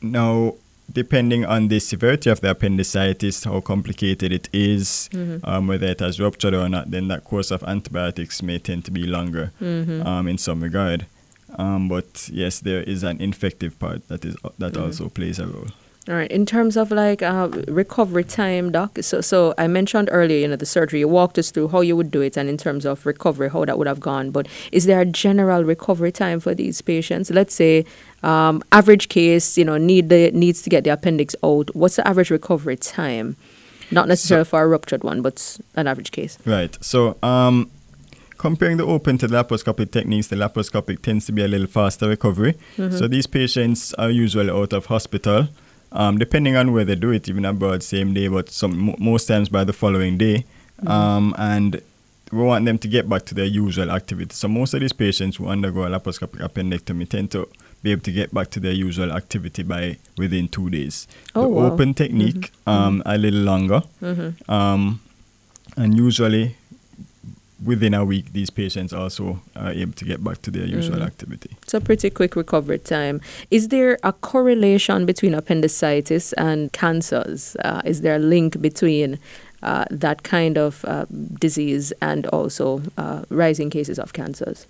Now, 0.00 0.54
depending 0.92 1.44
on 1.44 1.68
the 1.68 1.78
severity 1.80 2.30
of 2.30 2.40
the 2.40 2.50
appendicitis, 2.50 3.44
how 3.44 3.60
complicated 3.60 4.32
it 4.32 4.48
is, 4.52 5.08
um, 5.44 5.66
whether 5.66 5.86
it 5.86 6.00
has 6.00 6.18
ruptured 6.18 6.54
or 6.54 6.68
not, 6.68 6.90
then 6.90 7.08
that 7.08 7.24
course 7.24 7.50
of 7.50 7.62
antibiotics 7.64 8.42
may 8.42 8.58
tend 8.58 8.84
to 8.86 8.90
be 8.90 9.04
longer 9.06 9.52
um, 9.60 10.26
in 10.28 10.38
some 10.38 10.62
regard. 10.62 11.06
Um, 11.58 11.88
but 11.88 12.28
yes, 12.32 12.60
there 12.60 12.82
is 12.82 13.02
an 13.02 13.20
infective 13.20 13.78
part 13.78 14.06
that 14.08 14.24
is 14.24 14.36
that 14.58 14.76
also 14.76 15.08
plays 15.08 15.38
a 15.38 15.46
role. 15.46 15.68
All 16.08 16.14
right. 16.14 16.30
In 16.30 16.46
terms 16.46 16.78
of 16.78 16.90
like 16.90 17.20
uh, 17.22 17.48
recovery 17.68 18.24
time, 18.24 18.72
doc. 18.72 18.96
So, 19.02 19.20
so 19.20 19.52
I 19.58 19.66
mentioned 19.66 20.08
earlier, 20.10 20.38
you 20.38 20.48
know, 20.48 20.56
the 20.56 20.64
surgery. 20.64 21.00
You 21.00 21.08
walked 21.08 21.38
us 21.38 21.50
through 21.50 21.68
how 21.68 21.82
you 21.82 21.96
would 21.96 22.10
do 22.10 22.22
it, 22.22 22.38
and 22.38 22.48
in 22.48 22.56
terms 22.56 22.86
of 22.86 23.04
recovery, 23.04 23.50
how 23.50 23.66
that 23.66 23.76
would 23.76 23.86
have 23.86 24.00
gone. 24.00 24.30
But 24.30 24.48
is 24.72 24.86
there 24.86 25.00
a 25.00 25.04
general 25.04 25.64
recovery 25.64 26.10
time 26.10 26.40
for 26.40 26.54
these 26.54 26.80
patients? 26.80 27.30
Let's 27.30 27.54
say, 27.54 27.84
um, 28.22 28.62
average 28.72 29.10
case, 29.10 29.58
you 29.58 29.66
know, 29.66 29.76
need 29.76 30.08
the 30.08 30.30
needs 30.30 30.62
to 30.62 30.70
get 30.70 30.84
the 30.84 30.90
appendix 30.90 31.36
out. 31.44 31.74
What's 31.76 31.96
the 31.96 32.08
average 32.08 32.30
recovery 32.30 32.76
time? 32.76 33.36
Not 33.90 34.08
necessarily 34.08 34.46
for 34.46 34.62
a 34.62 34.66
ruptured 34.66 35.04
one, 35.04 35.20
but 35.20 35.58
an 35.76 35.86
average 35.86 36.10
case. 36.10 36.38
Right. 36.46 36.76
So, 36.82 37.18
um, 37.22 37.70
comparing 38.38 38.78
the 38.78 38.86
open 38.86 39.18
to 39.18 39.26
the 39.26 39.44
laparoscopic 39.44 39.90
techniques, 39.90 40.28
the 40.28 40.36
laparoscopic 40.36 41.02
tends 41.02 41.26
to 41.26 41.32
be 41.32 41.44
a 41.44 41.48
little 41.48 41.66
faster 41.66 42.08
recovery. 42.08 42.54
So 42.76 43.08
these 43.08 43.26
patients 43.26 43.92
are 43.94 44.10
usually 44.10 44.50
out 44.50 44.72
of 44.72 44.86
hospital, 44.86 45.48
um, 45.92 46.18
depending 46.18 46.56
on 46.56 46.72
where 46.72 46.84
they 46.84 46.94
do 46.94 47.10
it, 47.10 47.28
even 47.28 47.44
abroad, 47.44 47.82
same 47.82 48.14
day, 48.14 48.28
but 48.28 48.50
some 48.50 48.78
mo- 48.78 48.96
most 48.98 49.26
times 49.26 49.48
by 49.48 49.64
the 49.64 49.72
following 49.72 50.18
day. 50.18 50.44
Um, 50.86 51.34
and 51.38 51.80
we 52.30 52.42
want 52.42 52.64
them 52.64 52.78
to 52.78 52.88
get 52.88 53.08
back 53.08 53.24
to 53.26 53.34
their 53.34 53.46
usual 53.46 53.90
activity. 53.90 54.32
So 54.34 54.48
most 54.48 54.74
of 54.74 54.80
these 54.80 54.92
patients 54.92 55.36
who 55.36 55.48
undergo 55.48 55.84
a 55.84 55.88
laparoscopic 55.88 56.40
appendectomy 56.46 57.08
tend 57.08 57.30
to 57.32 57.48
be 57.82 57.92
able 57.92 58.02
to 58.02 58.12
get 58.12 58.32
back 58.34 58.50
to 58.50 58.60
their 58.60 58.72
usual 58.72 59.12
activity 59.12 59.62
by 59.62 59.96
within 60.16 60.48
two 60.48 60.68
days. 60.70 61.08
Oh, 61.34 61.42
the 61.42 61.48
wow. 61.48 61.72
open 61.72 61.94
technique, 61.94 62.52
um, 62.66 63.02
a 63.06 63.16
little 63.16 63.40
longer. 63.40 63.82
Um, 64.48 65.00
and 65.76 65.96
usually 65.96 66.56
within 67.64 67.94
a 67.94 68.04
week, 68.04 68.32
these 68.32 68.50
patients 68.50 68.92
also 68.92 69.40
are 69.56 69.70
able 69.70 69.92
to 69.92 70.04
get 70.04 70.22
back 70.22 70.42
to 70.42 70.50
their 70.50 70.66
usual 70.66 71.02
activity. 71.02 71.56
It's 71.62 71.74
a 71.74 71.80
pretty 71.80 72.10
quick 72.10 72.36
recovery 72.36 72.78
time. 72.78 73.20
Is 73.50 73.68
there 73.68 73.98
a 74.02 74.12
correlation 74.12 75.06
between 75.06 75.34
appendicitis 75.34 76.32
and 76.34 76.72
cancers? 76.72 77.56
Uh, 77.64 77.82
is 77.84 78.02
there 78.02 78.16
a 78.16 78.20
link 78.20 78.60
between 78.60 79.18
uh, 79.62 79.84
that 79.90 80.22
kind 80.22 80.56
of 80.56 80.84
uh, 80.84 81.06
disease 81.40 81.92
and 82.00 82.26
also 82.26 82.80
uh, 82.96 83.24
rising 83.28 83.70
cases 83.70 83.98
of 83.98 84.12
cancers? 84.12 84.66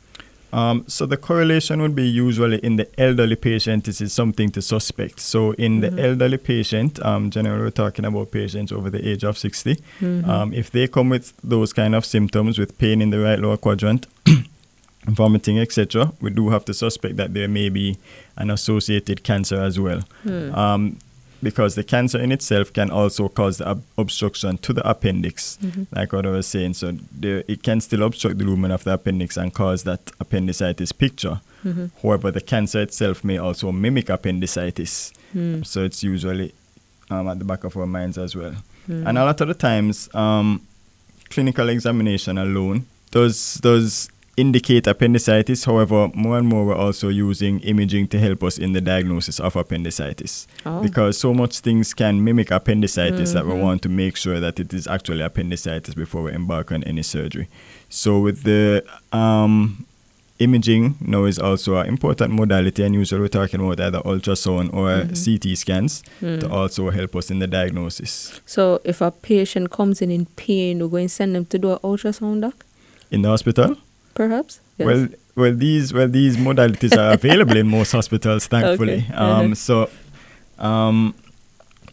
Um, 0.53 0.85
so 0.89 1.05
the 1.07 1.17
correlation 1.17 1.83
would 1.83 1.95
be 1.95 2.09
usually 2.09 2.59
in 2.59 2.77
the 2.77 2.89
elderly 2.99 3.37
patient. 3.37 3.85
This 3.85 4.01
is 4.01 4.13
something 4.13 4.51
to 4.53 4.63
suspect. 4.63 5.21
So 5.21 5.53
in 5.53 5.81
Mm-hmm. 5.81 5.97
the 5.97 6.03
elderly 6.09 6.39
patient, 6.39 6.99
um, 7.05 7.31
generally 7.31 7.63
we're 7.65 7.71
talking 7.71 8.05
about 8.07 8.31
patients 8.31 8.73
over 8.73 8.89
the 8.91 9.07
age 9.07 9.25
of 9.25 9.37
60. 9.37 9.75
Mm-hmm. 9.75 10.29
Um, 10.31 10.53
if 10.55 10.71
they 10.71 10.89
come 10.89 11.11
with 11.11 11.33
those 11.45 11.73
kind 11.75 11.95
of 11.95 12.05
symptoms, 12.07 12.59
with 12.59 12.79
pain 12.79 13.03
in 13.03 13.11
the 13.11 13.19
right 13.21 13.39
lower 13.39 13.57
quadrant, 13.59 14.07
vomiting, 15.07 15.59
etc., 15.59 16.13
we 16.21 16.31
do 16.31 16.49
have 16.51 16.65
to 16.67 16.75
suspect 16.75 17.17
that 17.17 17.35
there 17.35 17.49
may 17.49 17.69
be 17.69 17.97
an 18.37 18.51
associated 18.51 19.23
cancer 19.25 19.61
as 19.61 19.79
well. 19.79 20.01
Hmm. 20.23 20.55
Um, 20.55 20.99
because 21.43 21.75
the 21.75 21.85
cancer 21.85 22.19
in 22.21 22.33
itself 22.33 22.73
can 22.73 22.91
also 22.91 23.29
cause 23.29 23.59
the 23.59 23.69
ob- 23.69 23.83
obstruction 23.97 24.59
to 24.59 24.73
the 24.73 24.89
appendix, 24.89 25.59
Mm-hmm. 25.63 25.85
like 25.93 26.13
what 26.13 26.27
I 26.27 26.31
was 26.31 26.47
saying. 26.47 26.75
So 26.75 26.93
there, 27.13 27.45
it 27.49 27.63
can 27.63 27.81
still 27.81 28.03
obstruct 28.03 28.39
the 28.39 28.45
lumen 28.45 28.71
of 28.71 28.85
the 28.85 28.95
appendix 28.95 29.37
and 29.37 29.53
cause 29.55 29.85
that 29.85 30.11
appendicitis 30.21 30.93
picture. 30.93 31.41
Mm-hmm. 31.65 31.87
However, 32.03 32.31
the 32.31 32.41
cancer 32.41 32.81
itself 32.83 33.23
may 33.25 33.39
also 33.39 33.73
mimic 33.73 34.09
appendicitis. 34.09 35.13
Hmm. 35.33 35.63
So 35.63 35.83
it's 35.85 36.03
usually 36.03 36.55
um, 37.11 37.29
at 37.29 37.39
the 37.39 37.45
back 37.45 37.65
of 37.65 37.77
our 37.77 37.87
minds 37.87 38.17
as 38.19 38.35
well. 38.37 38.55
Hmm. 38.87 39.07
And 39.07 39.19
a 39.19 39.25
lot 39.25 39.41
of 39.41 39.49
the 39.49 39.55
times, 39.55 40.09
um, 40.15 40.63
clinical 41.31 41.69
examination 41.69 42.39
alone 42.39 42.87
does 43.11 43.55
does 43.63 44.09
indicate 44.39 44.87
appendicitis. 44.87 45.65
However, 45.65 46.11
more 46.15 46.39
and 46.39 46.47
more 46.47 46.65
we're 46.65 46.77
also 46.87 47.09
using 47.09 47.59
imaging 47.61 48.07
to 48.09 48.19
help 48.19 48.43
us 48.45 48.57
in 48.59 48.73
the 48.73 48.81
diagnosis 48.81 49.41
of 49.41 49.57
appendicitis 49.57 50.47
Oh. 50.65 50.81
because 50.83 51.19
so 51.19 51.35
much 51.35 51.59
things 51.61 51.93
can 51.95 52.23
mimic 52.25 52.51
appendicitis 52.51 53.33
that 53.33 53.45
we 53.47 53.53
Mhm. 53.53 53.61
want 53.63 53.83
to 53.83 53.89
make 53.89 54.17
sure 54.17 54.39
that 54.41 54.61
it 54.61 54.73
is 54.73 54.87
actually 54.87 55.23
appendicitis 55.23 55.95
before 55.95 56.23
we 56.23 56.33
embark 56.33 56.71
on 56.73 56.85
any 56.85 57.03
surgery. 57.03 57.49
So 57.89 58.21
with 58.21 58.43
the 58.45 58.85
um, 59.13 59.85
imaging 60.39 60.95
now 61.01 61.25
is 61.25 61.39
also 61.41 61.77
an 61.77 61.87
important 61.89 62.33
modality 62.33 62.85
and 62.85 62.95
usually 62.95 63.21
we're 63.23 63.29
talking 63.41 63.59
about 63.61 63.81
either 63.81 64.01
ultrasound 64.05 64.73
or 64.73 64.89
Mhm. 65.03 65.17
CT 65.17 65.57
scans 65.57 66.03
Hmm. 66.21 66.39
to 66.39 66.49
also 66.49 66.91
help 66.91 67.17
us 67.17 67.29
in 67.33 67.41
the 67.41 67.49
diagnosis. 67.49 68.41
So 68.47 68.81
if 68.85 69.01
a 69.01 69.11
patient 69.11 69.71
comes 69.73 70.01
in 70.01 70.13
in 70.13 70.27
pain, 70.37 70.79
we're 70.79 70.89
going 70.97 71.09
to 71.09 71.15
send 71.15 71.35
them 71.35 71.45
to 71.47 71.59
do 71.59 71.73
an 71.73 71.79
ultrasound, 71.83 72.43
doc, 72.43 72.65
In 73.11 73.23
the 73.23 73.29
hospital? 73.31 73.75
Perhaps? 74.19 74.53
Yes. 74.79 74.87
Well, 74.89 75.03
well, 75.41 75.55
these 75.65 75.87
well 75.97 76.09
these 76.19 76.37
modalities 76.49 76.95
are 77.03 77.13
available 77.21 77.57
in 77.63 77.67
most 77.79 77.93
hospitals, 77.99 78.43
thankfully. 78.55 79.01
Okay. 79.09 79.15
Um, 79.15 79.53
Uh-huh. 79.53 79.55
So, 79.55 79.77
um, 80.71 81.15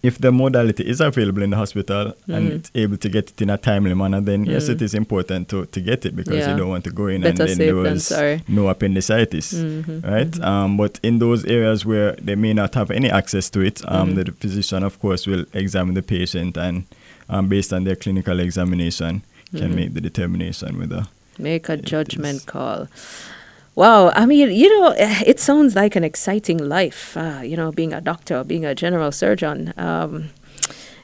if 0.09 0.17
the 0.25 0.31
modality 0.31 0.83
is 0.93 0.99
available 1.01 1.41
in 1.45 1.49
the 1.53 1.57
hospital 1.63 2.13
and 2.35 2.43
Mhm. 2.49 2.55
it's 2.55 2.71
able 2.83 2.97
to 3.05 3.09
get 3.15 3.25
it 3.31 3.41
in 3.41 3.49
a 3.49 3.57
timely 3.57 3.95
manner, 4.01 4.21
then 4.29 4.45
yes, 4.45 4.65
Mm. 4.67 4.73
it 4.73 4.81
is 4.87 4.93
important 4.93 5.47
to, 5.51 5.65
to 5.75 5.79
get 5.89 6.05
it 6.05 6.13
because 6.15 6.35
Yeah. 6.41 6.51
you 6.51 6.57
don't 6.59 6.69
want 6.75 6.83
to 6.83 6.91
go 7.01 7.07
in 7.07 7.21
Better 7.21 7.29
and 7.43 7.49
then 7.49 7.57
there 7.57 7.75
was 7.75 8.05
sorry. 8.07 8.35
no 8.47 8.63
appendicitis. 8.73 9.47
Mhm, 9.53 10.03
Right, 10.15 10.31
mhm. 10.31 10.43
um, 10.51 10.77
but 10.77 10.99
in 11.01 11.17
those 11.25 11.41
areas 11.57 11.79
where 11.89 12.11
they 12.27 12.35
may 12.35 12.53
not 12.53 12.75
have 12.75 12.91
any 12.99 13.09
access 13.09 13.49
to 13.51 13.59
it, 13.69 13.81
um, 13.87 14.09
Mhm. 14.11 14.15
the 14.25 14.31
physician, 14.43 14.83
of 14.83 14.93
course, 14.99 15.25
will 15.31 15.45
examine 15.53 15.95
the 15.95 16.03
patient 16.17 16.55
and, 16.57 16.83
um, 17.33 17.47
based 17.49 17.73
on 17.73 17.83
their 17.85 17.95
clinical 18.03 18.39
examination, 18.39 19.21
can 19.59 19.71
Mhm. 19.71 19.75
make 19.75 19.91
the 19.95 20.01
determination 20.01 20.77
whether 20.77 21.07
Make 21.37 21.69
a 21.69 21.77
judgment 21.77 22.37
is. 22.37 22.45
call. 22.45 22.87
Wow, 23.75 24.11
I 24.15 24.25
mean, 24.25 24.51
you 24.51 24.69
know, 24.69 24.91
eh, 24.91 25.23
it 25.25 25.39
sounds 25.39 25.75
like 25.75 25.97
an 25.97 26.03
exciting 26.03 26.57
life, 26.57 27.17
uh, 27.17 27.41
you 27.43 27.57
know, 27.57 27.71
being 27.73 27.91
a 27.91 27.99
doctor, 27.99 28.43
being 28.43 28.63
a 28.63 28.73
general 28.73 29.11
surgeon. 29.11 29.73
Um, 29.77 30.29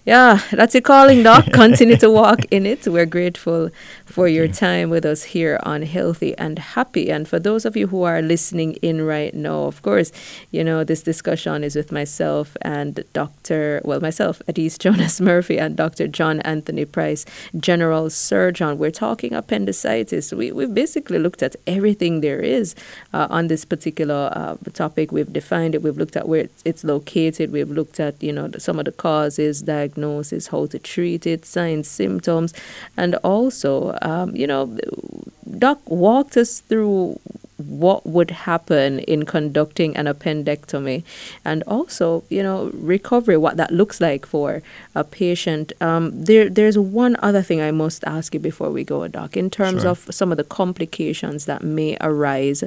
yeah, 0.03 0.41
that's 0.51 0.73
a 0.73 0.81
calling, 0.81 1.21
Doc. 1.21 1.45
Continue 1.53 1.95
to 1.97 2.09
walk 2.09 2.45
in 2.49 2.65
it. 2.65 2.87
We're 2.87 3.05
grateful 3.05 3.69
for 4.05 4.27
your 4.27 4.47
time 4.47 4.89
with 4.89 5.05
us 5.05 5.23
here 5.23 5.59
on 5.61 5.83
Healthy 5.83 6.35
and 6.39 6.57
Happy. 6.57 7.11
And 7.11 7.27
for 7.27 7.37
those 7.37 7.65
of 7.65 7.77
you 7.77 7.85
who 7.87 8.01
are 8.01 8.19
listening 8.21 8.73
in 8.81 9.03
right 9.03 9.33
now, 9.33 9.65
of 9.65 9.83
course, 9.83 10.11
you 10.49 10.63
know, 10.63 10.83
this 10.83 11.03
discussion 11.03 11.63
is 11.63 11.75
with 11.75 11.91
myself 11.91 12.57
and 12.63 13.03
Dr. 13.13 13.79
Well, 13.85 14.01
myself, 14.01 14.41
Adise 14.47 14.79
Jonas 14.79 15.21
Murphy, 15.31 15.59
and 15.59 15.77
Dr. 15.77 16.07
Jon 16.07 16.39
Anthony 16.41 16.83
Pryce, 16.83 17.23
general 17.59 18.09
surgeon. 18.09 18.79
We're 18.79 18.89
talking 18.89 19.35
appendicitis. 19.35 20.33
We, 20.33 20.51
we've 20.51 20.73
basically 20.73 21.19
looked 21.19 21.43
at 21.43 21.55
everything 21.67 22.21
there 22.21 22.39
is 22.39 22.73
uh, 23.13 23.27
on 23.29 23.49
this 23.49 23.65
particular 23.65 24.31
uh, 24.35 24.57
topic. 24.73 25.11
We've 25.11 25.31
defined 25.31 25.75
it. 25.75 25.83
We've 25.83 25.97
looked 25.97 26.15
at 26.15 26.27
where 26.27 26.41
it's, 26.41 26.61
it's 26.65 26.83
located. 26.83 27.51
We've 27.51 27.69
looked 27.69 27.99
at, 27.99 28.21
you 28.21 28.33
know, 28.33 28.49
some 28.57 28.79
of 28.79 28.85
the 28.85 28.91
causes, 28.91 29.61
diagnosis, 29.61 29.90
how 29.95 30.65
to 30.67 30.79
treat 30.79 31.25
it, 31.27 31.45
signs, 31.45 31.87
symptoms, 31.87 32.53
and 32.97 33.15
also, 33.23 33.97
um, 34.01 34.35
you 34.35 34.47
know, 34.47 34.77
Doc 35.57 35.79
walked 35.89 36.37
us 36.37 36.59
through 36.61 37.19
what 37.57 38.05
would 38.05 38.31
happen 38.31 38.99
in 38.99 39.23
conducting 39.23 39.95
an 39.95 40.05
appendectomy 40.07 41.03
and 41.45 41.61
also 41.67 42.23
you 42.29 42.41
know 42.41 42.71
recovery 42.73 43.37
what 43.37 43.55
that 43.57 43.71
looks 43.71 44.01
like 44.01 44.25
for 44.25 44.63
a 44.95 45.03
patient 45.03 45.71
um, 45.79 46.09
there 46.23 46.49
there's 46.49 46.77
one 46.77 47.15
other 47.19 47.43
thing 47.43 47.61
i 47.61 47.69
must 47.69 48.03
ask 48.05 48.33
you 48.33 48.39
before 48.39 48.71
we 48.71 48.83
go 48.83 49.07
doc 49.07 49.37
in 49.37 49.49
terms 49.49 49.83
Sure. 49.83 49.91
of 49.91 50.07
some 50.09 50.31
of 50.31 50.37
the 50.37 50.43
complications 50.43 51.45
that 51.45 51.61
may 51.63 51.97
arise 52.01 52.63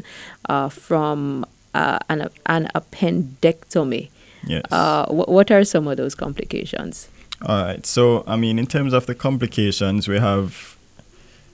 uh, 0.49 0.69
from 0.69 1.45
uh, 1.75 1.99
an, 2.09 2.29
an 2.47 2.71
appendectomy 2.75 4.11
yes. 4.47 4.63
uh, 4.71 5.07
wh- 5.07 5.29
what 5.29 5.51
are 5.51 5.65
some 5.65 5.89
of 5.89 5.97
those 5.97 6.15
complications 6.15 7.09
All 7.43 7.63
right. 7.65 7.85
So, 7.85 8.25
I 8.27 8.37
mean, 8.37 8.59
in 8.59 8.67
terms 8.67 8.93
of 8.93 9.07
the 9.07 9.15
complications, 9.15 10.09
we 10.09 10.19
have 10.19 10.77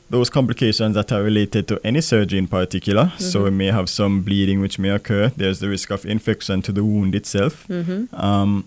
those 0.08 0.28
complications 0.28 0.94
that 0.94 1.12
are 1.12 1.22
related 1.22 1.68
to 1.68 1.80
any 1.84 2.00
surgery 2.00 2.38
in 2.38 2.48
particular. 2.48 3.12
So, 3.18 3.44
we 3.44 3.50
may 3.50 3.66
have 3.66 3.88
some 3.88 4.22
bleeding 4.22 4.60
which 4.60 4.78
may 4.78 4.90
occur. 4.90 5.28
There's 5.36 5.60
the 5.60 5.68
risk 5.68 5.90
of 5.90 6.04
infection 6.04 6.62
to 6.62 6.72
the 6.72 6.84
wound 6.84 7.14
itself. 7.14 7.66
mm-hmm. 7.68 8.14
Um, 8.14 8.64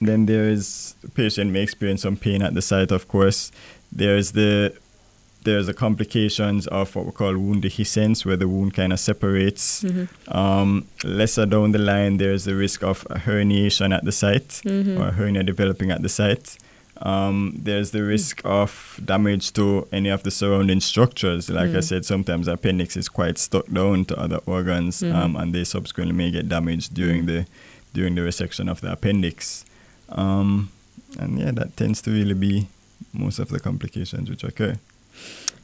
then 0.00 0.26
there 0.26 0.48
is 0.48 0.94
the 1.00 1.08
patient 1.10 1.52
may 1.52 1.62
experience 1.62 2.02
some 2.02 2.16
pain 2.16 2.42
at 2.42 2.54
the 2.54 2.62
site, 2.62 2.90
of 2.90 3.06
course. 3.06 3.52
There's 3.92 4.32
the 4.32 4.74
there's 5.44 5.66
the 5.66 5.74
complications 5.74 6.66
of 6.66 6.94
what 6.94 7.06
we 7.06 7.12
call 7.12 7.36
wound 7.38 7.62
dehiscence, 7.62 8.24
where 8.26 8.36
the 8.36 8.46
wound 8.48 8.74
kind 8.74 8.92
of 8.92 9.00
separates. 9.00 9.82
Mm-hmm. 9.82 10.36
Um, 10.36 10.86
lesser 11.04 11.46
down 11.46 11.72
the 11.72 11.78
line, 11.78 12.18
there's 12.18 12.44
the 12.44 12.54
risk 12.54 12.82
of 12.82 13.06
a 13.10 13.14
herniation 13.18 13.94
at 13.96 14.04
the 14.04 14.12
site 14.12 14.48
Mhm. 14.64 14.98
or 15.00 15.12
hernia 15.12 15.42
developing 15.42 15.90
at 15.90 16.02
the 16.02 16.08
site. 16.08 16.58
Um, 17.02 17.54
there's 17.56 17.92
the 17.92 18.02
risk 18.02 18.42
of 18.44 19.00
damage 19.02 19.54
to 19.54 19.88
any 19.90 20.10
of 20.10 20.22
the 20.22 20.30
surrounding 20.30 20.80
structures. 20.80 21.48
Like 21.48 21.70
I 21.70 21.78
Mm. 21.80 21.84
said, 21.84 22.04
sometimes 22.04 22.44
the 22.44 22.52
appendix 22.52 22.94
is 22.94 23.08
quite 23.08 23.38
stuck 23.38 23.66
down 23.72 24.04
to 24.06 24.20
other 24.20 24.40
organs, 24.44 25.00
Mhm. 25.00 25.14
um, 25.14 25.36
and 25.36 25.54
they 25.54 25.64
subsequently 25.64 26.14
may 26.14 26.30
get 26.30 26.48
damaged 26.48 26.92
during 26.94 27.24
the 27.26 27.46
during 27.92 28.14
the 28.14 28.20
resection 28.20 28.70
of 28.70 28.80
the 28.82 28.92
appendix. 28.92 29.64
Um, 30.10 30.68
and 31.18 31.38
yeah, 31.40 31.50
that 31.52 31.76
tends 31.76 32.00
to 32.02 32.10
really 32.12 32.34
be 32.34 32.68
most 33.12 33.40
of 33.40 33.48
the 33.48 33.58
complications 33.58 34.30
which 34.30 34.44
occur. 34.44 34.76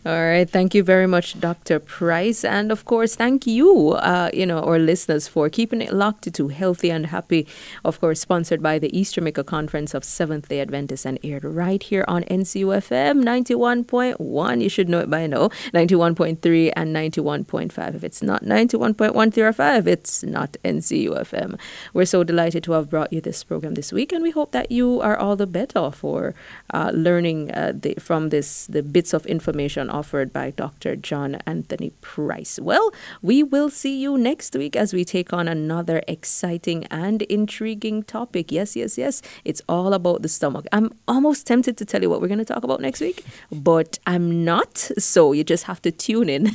All 0.07 0.13
right. 0.25 0.49
Thank 0.49 0.73
you 0.73 0.85
very 0.85 1.09
much, 1.09 1.41
Dr. 1.41 1.81
Pryce. 1.81 2.45
And 2.45 2.71
of 2.71 2.85
course, 2.85 3.17
thank 3.17 3.45
you, 3.45 3.95
uh, 3.95 4.31
you 4.33 4.47
know, 4.47 4.61
our 4.61 4.79
listeners 4.79 5.27
for 5.27 5.51
keeping 5.51 5.83
it 5.83 5.93
locked 5.93 6.33
to 6.33 6.47
Healthy 6.47 6.91
and 6.93 7.07
Happy, 7.07 7.45
of 7.85 8.01
course, 8.01 8.21
sponsored 8.21 8.63
by 8.63 8.79
the 8.79 8.97
East 8.97 9.17
Jamaica 9.17 9.43
Conference 9.43 9.95
of 9.95 10.05
Seventh 10.05 10.49
day 10.49 10.61
Adventists 10.61 11.07
and 11.07 11.19
aired 11.25 11.45
right 11.45 11.83
here 11.83 12.05
on 12.07 12.23
NCUFM 12.23 13.25
91.1. 13.25 14.63
You 14.63 14.69
should 14.69 14.89
know 14.89 15.01
it 15.01 15.11
by 15.11 15.27
now 15.27 15.49
91.3 15.75 16.73
and 16.77 16.95
91.5. 16.95 17.95
If 17.97 18.05
it's 18.05 18.23
not 18.23 18.45
91.1 18.45 19.39
or 19.39 19.53
5, 19.53 19.89
it's 19.89 20.23
not 20.23 20.57
NCUFM. 20.65 21.59
We're 21.93 22.05
so 22.05 22.23
delighted 22.23 22.63
to 22.63 22.73
have 22.73 22.89
brought 22.89 23.13
you 23.13 23.21
this 23.21 23.43
program 23.43 23.75
this 23.75 23.93
week, 23.93 24.13
and 24.13 24.23
we 24.23 24.31
hope 24.31 24.53
that 24.53 24.71
you 24.71 25.01
are 25.01 25.17
all 25.17 25.35
the 25.35 25.49
better 25.49 25.91
for 25.91 26.37
uh, 26.73 26.93
learning 26.95 27.51
uh, 27.51 27.73
the, 27.75 27.95
from 27.99 28.29
this 28.29 28.69
the 28.69 28.85
bits 28.85 29.13
of 29.13 29.27
information 29.27 29.91
offered 29.97 30.31
by 30.31 30.51
Dr. 30.51 30.95
Jon 30.95 31.37
Anthony 31.47 31.91
Pryce. 32.03 32.61
Well, 32.61 32.93
we 33.23 33.43
will 33.43 33.71
see 33.71 33.97
you 33.99 34.19
next 34.19 34.55
week 34.55 34.77
as 34.77 34.93
we 34.93 35.07
take 35.07 35.33
on 35.33 35.49
another 35.49 36.03
exciting 36.07 36.85
and 36.91 37.23
intriguing 37.23 38.03
topic. 38.03 38.53
Yes, 38.53 38.77
yes, 38.77 38.99
yes. 38.99 39.23
It's 39.45 39.63
all 39.71 39.95
about 39.95 40.21
the 40.21 40.29
stomach. 40.29 40.67
I'm 40.71 40.93
almost 41.09 41.47
tempted 41.47 41.79
to 41.79 41.85
tell 41.87 42.03
you 42.03 42.11
what 42.11 42.21
we're 42.21 42.29
going 42.35 42.47
to 42.47 42.53
talk 42.55 42.63
about 42.63 42.81
next 42.81 43.01
week, 43.01 43.25
but 43.51 43.99
I'm 44.07 44.45
not. 44.45 44.77
So 44.99 45.33
you 45.33 45.45
just 45.45 45.65
have 45.65 45.81
to 45.83 45.91
tune 45.91 46.29
in. 46.29 46.51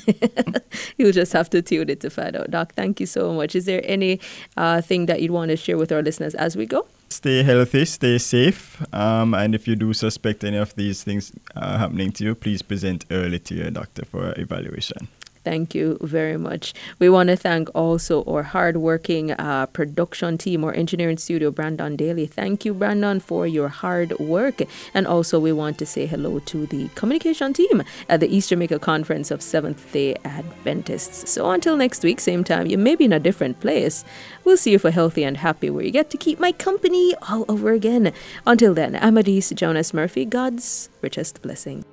You'll 0.97 1.11
just 1.11 1.33
have 1.33 1.49
to 1.49 1.63
tune 1.63 1.89
in 1.89 1.97
to 1.97 2.09
find 2.11 2.35
out. 2.35 2.51
Doc, 2.51 2.73
thank 2.75 2.99
you 2.99 3.07
so 3.07 3.33
much. 3.33 3.55
Is 3.55 3.65
there 3.65 3.81
any 3.85 4.19
uh, 4.55 4.81
thing 4.81 5.07
that 5.07 5.21
you'd 5.21 5.31
want 5.31 5.49
to 5.49 5.57
share 5.57 5.77
with 5.79 5.91
our 5.91 6.03
listeners 6.03 6.35
as 6.35 6.55
we 6.55 6.67
go? 6.67 6.85
Stay 7.11 7.43
healthy, 7.43 7.83
stay 7.83 8.17
safe, 8.17 8.81
um, 8.93 9.33
and 9.33 9.53
if 9.53 9.67
you 9.67 9.75
do 9.75 9.91
suspect 9.91 10.45
any 10.45 10.55
of 10.55 10.73
these 10.75 11.03
things 11.03 11.33
uh, 11.57 11.77
happening 11.77 12.09
to 12.13 12.23
you, 12.23 12.35
please 12.35 12.61
present 12.61 13.03
early 13.11 13.37
to 13.37 13.53
your 13.53 13.69
doctor 13.69 14.05
for 14.05 14.33
evaluation. 14.37 15.09
Thank 15.43 15.73
you 15.73 15.97
very 16.01 16.37
much. 16.37 16.73
We 16.99 17.09
want 17.09 17.29
to 17.29 17.35
thank 17.35 17.69
also 17.73 18.23
our 18.25 18.43
hardworking 18.43 19.31
uh, 19.31 19.65
production 19.67 20.37
team, 20.37 20.63
our 20.63 20.73
engineering 20.73 21.17
studio, 21.17 21.49
Brandon 21.49 21.95
Daly. 21.95 22.27
Thank 22.27 22.63
you, 22.63 22.73
Brandon, 22.73 23.19
for 23.19 23.47
your 23.47 23.67
hard 23.67 24.17
work. 24.19 24.61
And 24.93 25.07
also, 25.07 25.39
we 25.39 25.51
want 25.51 25.79
to 25.79 25.85
say 25.85 26.05
hello 26.05 26.39
to 26.39 26.65
the 26.67 26.89
communication 26.89 27.53
team 27.53 27.83
at 28.07 28.19
the 28.19 28.33
East 28.33 28.49
Jamaica 28.49 28.79
Conference 28.79 29.31
of 29.31 29.41
Seventh 29.41 29.91
day 29.91 30.15
Adventists. 30.25 31.31
So 31.31 31.49
until 31.49 31.75
next 31.75 32.03
week, 32.03 32.19
same 32.19 32.43
time, 32.43 32.67
you 32.67 32.77
may 32.77 32.95
be 32.95 33.05
in 33.05 33.13
a 33.13 33.19
different 33.19 33.59
place. 33.59 34.03
We'll 34.43 34.57
see 34.57 34.71
you 34.71 34.79
for 34.79 34.91
Healthy 34.91 35.23
and 35.23 35.37
Happy, 35.37 35.69
where 35.69 35.83
you 35.83 35.91
get 35.91 36.09
to 36.11 36.17
keep 36.17 36.39
my 36.39 36.51
company 36.51 37.15
all 37.29 37.45
over 37.47 37.71
again. 37.71 38.13
Until 38.45 38.73
then, 38.73 38.95
Adise 38.95 39.49
Jonas 39.55 39.93
Murphy. 39.93 40.25
God's 40.25 40.89
richest 41.01 41.41
blessing. 41.41 41.83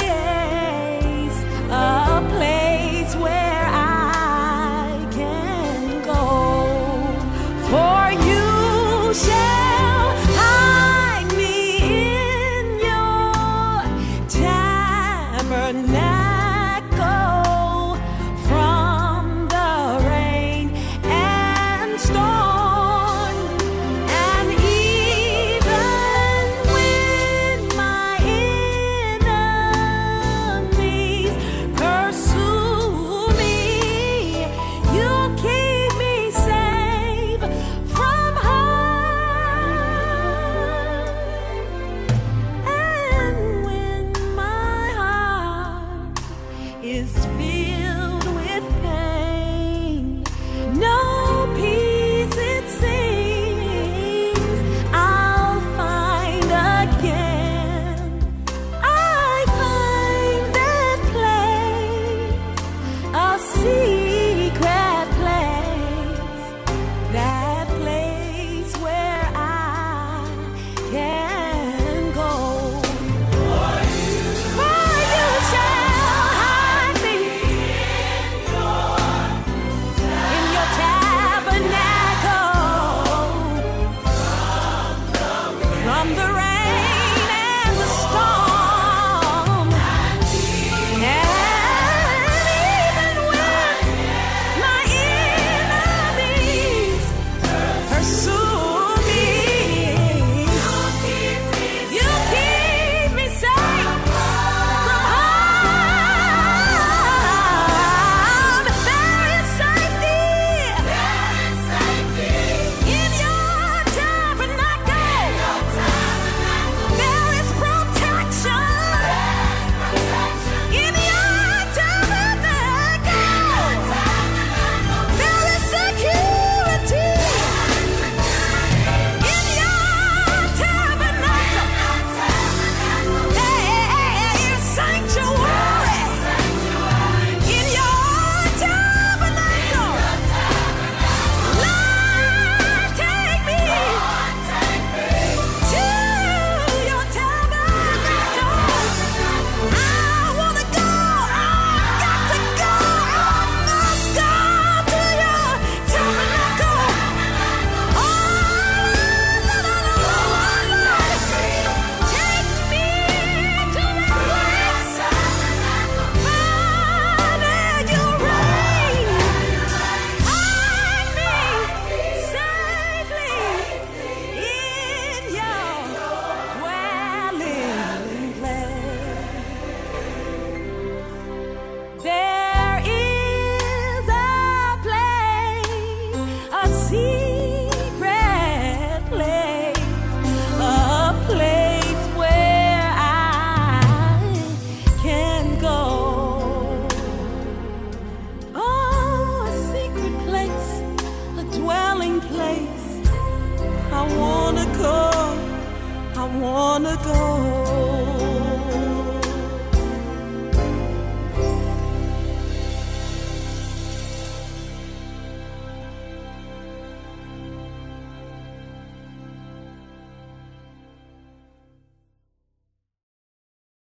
Secret 0.00 0.31